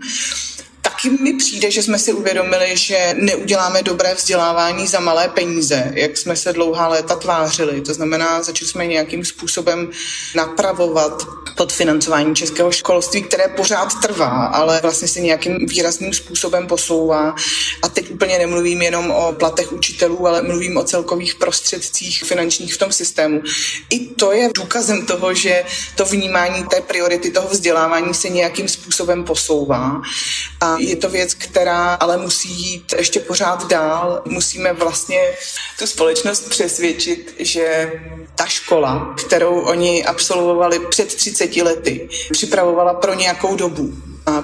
Taky 0.83 1.11
mi 1.11 1.33
přijde, 1.33 1.71
že 1.71 1.83
jsme 1.83 1.99
si 1.99 2.13
uvědomili, 2.13 2.77
že 2.77 3.15
neuděláme 3.19 3.83
dobré 3.83 4.15
vzdělávání 4.15 4.87
za 4.87 5.01
malé 5.01 5.29
peníze, 5.29 5.93
jak 5.95 6.17
jsme 6.17 6.37
se 6.37 6.53
dlouhá 6.53 6.89
léta 6.89 7.17
tvářili. 7.17 7.81
To 7.81 7.95
znamená, 7.95 8.43
začali 8.43 8.69
jsme 8.69 8.87
nějakým 8.87 9.25
způsobem 9.25 9.91
napravovat 10.35 11.27
podfinancování 11.57 12.35
českého 12.35 12.73
školství, 12.73 13.23
které 13.23 13.49
pořád 13.49 13.89
trvá, 14.03 14.47
ale 14.47 14.81
vlastně 14.83 15.09
se 15.09 15.21
nějakým 15.21 15.59
výrazným 15.67 16.13
způsobem 16.13 16.67
posouvá. 16.67 17.35
A 17.83 17.89
teď 17.89 18.11
úplně 18.11 18.39
nemluvím 18.39 18.83
jenom 18.83 19.11
o 19.11 19.33
platech 19.33 19.73
učitelů, 19.73 20.27
ale 20.27 20.43
mluvím 20.43 20.77
o 20.77 20.85
celkových 20.85 21.35
prostředcích 21.35 22.25
finančních 22.25 22.75
v 22.75 22.79
tom 22.79 22.93
systému. 22.93 23.43
I 23.91 24.07
to 24.07 24.33
je 24.33 24.51
důkazem 24.55 25.07
toho, 25.07 25.35
že 25.35 25.65
to 25.95 26.05
vnímání 26.05 26.65
té 26.65 26.81
priority 26.81 27.31
toho 27.31 27.49
vzdělávání 27.49 28.15
se 28.15 28.29
nějakým 28.29 28.69
způsobem 28.69 29.25
posouvá. 29.25 30.03
A 30.75 30.77
je 30.79 30.97
to 30.97 31.09
věc, 31.09 31.35
která 31.35 31.95
ale 31.95 32.17
musí 32.17 32.49
jít 32.49 32.95
ještě 32.97 33.21
pořád 33.21 33.69
dál. 33.69 34.23
Musíme 34.25 34.73
vlastně 34.73 35.21
tu 35.79 35.87
společnost 35.87 36.49
přesvědčit, 36.49 37.35
že 37.39 37.93
ta 38.35 38.47
škola, 38.47 39.15
kterou 39.27 39.61
oni 39.61 40.05
absolvovali 40.05 40.79
před 40.79 41.15
30 41.15 41.57
lety, 41.57 42.09
připravovala 42.33 42.95
pro 42.95 43.15
nějakou 43.15 43.57
dobu 43.57 43.93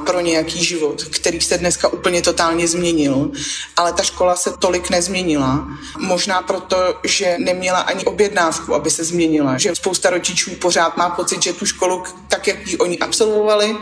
pro 0.07 0.21
nějaký 0.21 0.65
život, 0.65 1.05
který 1.05 1.41
se 1.41 1.59
dneska 1.59 1.89
úplně 1.89 2.23
totálně 2.23 2.69
změnil, 2.69 3.31
ale 3.77 3.93
ta 3.93 4.03
škola 4.03 4.37
se 4.37 4.53
tolik 4.59 4.91
nezměnila. 4.91 5.69
Možná 5.99 6.43
proto, 6.43 6.77
že 7.05 7.37
neměla 7.39 7.79
ani 7.79 8.05
objednávku, 8.05 8.75
aby 8.75 8.91
se 8.91 9.05
změnila. 9.05 9.59
Že 9.59 9.75
spousta 9.75 10.11
rodičů 10.11 10.51
pořád 10.51 10.97
má 10.97 11.11
pocit, 11.11 11.43
že 11.43 11.53
tu 11.53 11.67
školu, 11.67 12.03
tak 12.29 12.47
jak 12.47 12.67
ji 12.67 12.77
oni 12.79 12.99
absolvovali 12.99 13.77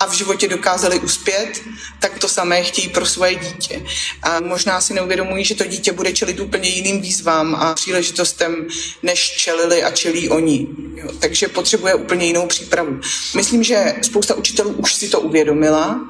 a 0.00 0.06
v 0.06 0.12
životě 0.12 0.48
dokázali 0.48 1.00
uspět, 1.00 1.62
tak 2.00 2.18
to 2.18 2.28
samé 2.28 2.62
chtějí 2.62 2.88
pro 2.88 3.06
svoje 3.06 3.34
dítě. 3.34 3.82
A 4.22 4.40
možná 4.40 4.80
si 4.80 4.94
neuvědomují, 4.94 5.44
že 5.44 5.54
to 5.54 5.64
dítě 5.64 5.92
bude 5.92 6.12
čelit 6.12 6.40
úplně 6.40 6.68
jiným 6.68 7.00
výzvám 7.00 7.54
a 7.54 7.74
příležitostem, 7.74 8.66
než 9.02 9.36
čelili 9.36 9.82
a 9.82 9.90
čelí 9.90 10.28
oni. 10.28 10.66
Jo, 10.94 11.12
takže 11.18 11.48
potřebuje 11.48 11.94
úplně 11.94 12.26
jinou 12.26 12.46
přípravu. 12.46 13.00
Myslím, 13.36 13.62
že 13.62 13.94
spousta 14.02 14.34
učitelů 14.34 14.70
už 14.70 14.94
si 14.94 15.08
to 15.08 15.20
uvědomí 15.20 15.47
uvědomila 15.48 16.00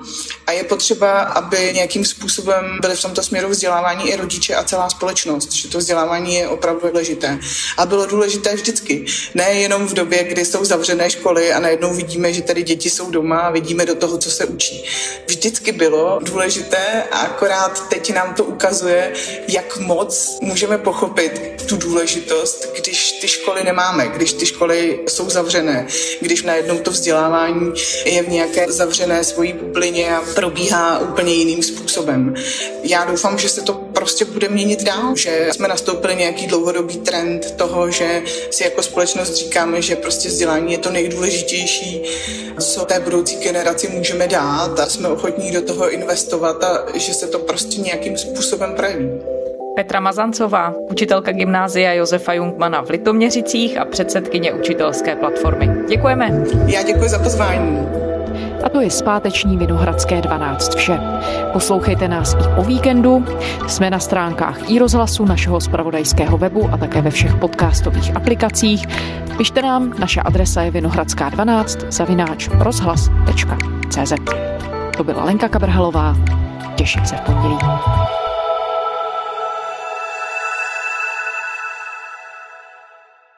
a 0.46 0.52
je 0.52 0.64
potřeba, 0.64 1.20
aby 1.20 1.70
nějakým 1.74 2.04
způsobem 2.04 2.78
byly 2.80 2.96
v 2.96 3.02
tomto 3.02 3.22
směru 3.22 3.48
vzdělávání 3.48 4.10
i 4.10 4.16
rodiče 4.16 4.54
a 4.54 4.64
celá 4.64 4.90
společnost, 4.90 5.52
že 5.52 5.68
to 5.68 5.78
vzdělávání 5.78 6.34
je 6.34 6.48
opravdu 6.48 6.88
důležité. 6.88 7.38
A 7.76 7.86
bylo 7.86 8.06
důležité 8.06 8.54
vždycky, 8.54 9.04
ne 9.34 9.52
jenom 9.52 9.86
v 9.86 9.94
době, 9.94 10.24
kdy 10.24 10.44
jsou 10.44 10.64
zavřené 10.64 11.10
školy 11.10 11.52
a 11.52 11.60
najednou 11.60 11.94
vidíme, 11.94 12.32
že 12.32 12.42
tady 12.42 12.62
děti 12.62 12.90
jsou 12.90 13.10
doma 13.10 13.38
a 13.38 13.50
vidíme 13.50 13.86
do 13.86 13.94
toho, 13.94 14.18
co 14.18 14.30
se 14.30 14.44
učí. 14.44 14.84
Vždycky 15.26 15.72
bylo 15.72 16.18
důležité 16.22 17.02
a 17.12 17.18
akorát 17.18 17.88
teď 17.88 18.14
nám 18.14 18.34
to 18.34 18.44
ukazuje, 18.44 19.12
jak 19.48 19.78
moc 19.78 20.38
můžeme 20.40 20.78
pochopit 20.78 21.62
tu 21.68 21.76
důležitost, 21.76 22.68
když 22.76 23.12
ty 23.12 23.28
školy 23.28 23.64
nemáme, 23.64 24.08
když 24.08 24.32
ty 24.32 24.46
školy 24.46 25.00
jsou 25.08 25.30
zavřené, 25.30 25.86
když 26.20 26.42
najednou 26.42 26.78
to 26.78 26.90
vzdělávání 26.90 27.72
je 28.04 28.22
v 28.22 28.28
nějaké 28.28 28.72
zavřené 28.72 29.24
svojí 29.28 29.52
bublině 29.52 30.16
a 30.16 30.22
probíhá 30.34 30.98
úplně 30.98 31.32
jiným 31.34 31.62
způsobem. 31.62 32.34
Já 32.82 33.04
doufám, 33.04 33.38
že 33.38 33.48
se 33.48 33.62
to 33.62 33.72
prostě 33.72 34.24
bude 34.24 34.48
měnit 34.48 34.82
dál, 34.82 35.16
že 35.16 35.48
jsme 35.52 35.68
nastoupili 35.68 36.16
nějaký 36.16 36.46
dlouhodobý 36.46 36.96
trend 36.96 37.50
toho, 37.56 37.90
že 37.90 38.22
si 38.50 38.64
jako 38.64 38.82
společnost 38.82 39.34
říkáme, 39.34 39.82
že 39.82 39.96
prostě 39.96 40.28
vzdělání 40.28 40.72
je 40.72 40.78
to 40.78 40.90
nejdůležitější, 40.90 42.02
co 42.60 42.84
té 42.84 43.00
budoucí 43.00 43.36
generaci 43.36 43.88
můžeme 43.88 44.28
dát 44.28 44.80
a 44.80 44.86
jsme 44.86 45.08
ochotní 45.08 45.52
do 45.52 45.62
toho 45.62 45.90
investovat 45.90 46.64
a 46.64 46.84
že 46.94 47.14
se 47.14 47.26
to 47.26 47.38
prostě 47.38 47.80
nějakým 47.80 48.18
způsobem 48.18 48.74
projeví. 48.76 49.10
Petra 49.76 50.00
Mazancová, 50.00 50.74
učitelka 50.90 51.32
gymnázia 51.32 51.92
Josefa 51.92 52.32
Jungmana 52.32 52.82
v 52.82 52.90
Litoměřicích 52.90 53.78
a 53.78 53.84
předsedkyně 53.84 54.52
učitelské 54.52 55.16
platformy. 55.16 55.70
Děkujeme. 55.88 56.44
Já 56.66 56.82
děkuji 56.82 57.08
za 57.08 57.18
pozvání. 57.18 58.07
A 58.64 58.68
to 58.68 58.80
je 58.80 58.90
zpáteční 58.90 59.56
Vinohradské 59.56 60.20
12 60.20 60.74
vše. 60.74 61.00
Poslouchejte 61.52 62.08
nás 62.08 62.34
i 62.34 62.60
o 62.60 62.62
víkendu. 62.62 63.24
Jsme 63.66 63.90
na 63.90 63.98
stránkách 63.98 64.70
i 64.70 64.78
rozhlasu 64.78 65.24
našeho 65.24 65.60
spravodajského 65.60 66.38
webu 66.38 66.68
a 66.72 66.76
také 66.76 67.00
ve 67.02 67.10
všech 67.10 67.34
podcastových 67.34 68.16
aplikacích. 68.16 68.86
Pište 69.36 69.62
nám, 69.62 69.92
naše 69.98 70.20
adresa 70.20 70.62
je 70.62 70.70
vinohradská12 70.70 71.90
zavináč 71.90 72.48
rozhlas.cz. 72.48 74.12
To 74.96 75.04
byla 75.04 75.24
Lenka 75.24 75.48
Kabrhalová. 75.48 76.16
Těším 76.74 77.06
se 77.06 77.16
v 77.16 77.20
pondělí. 77.20 77.58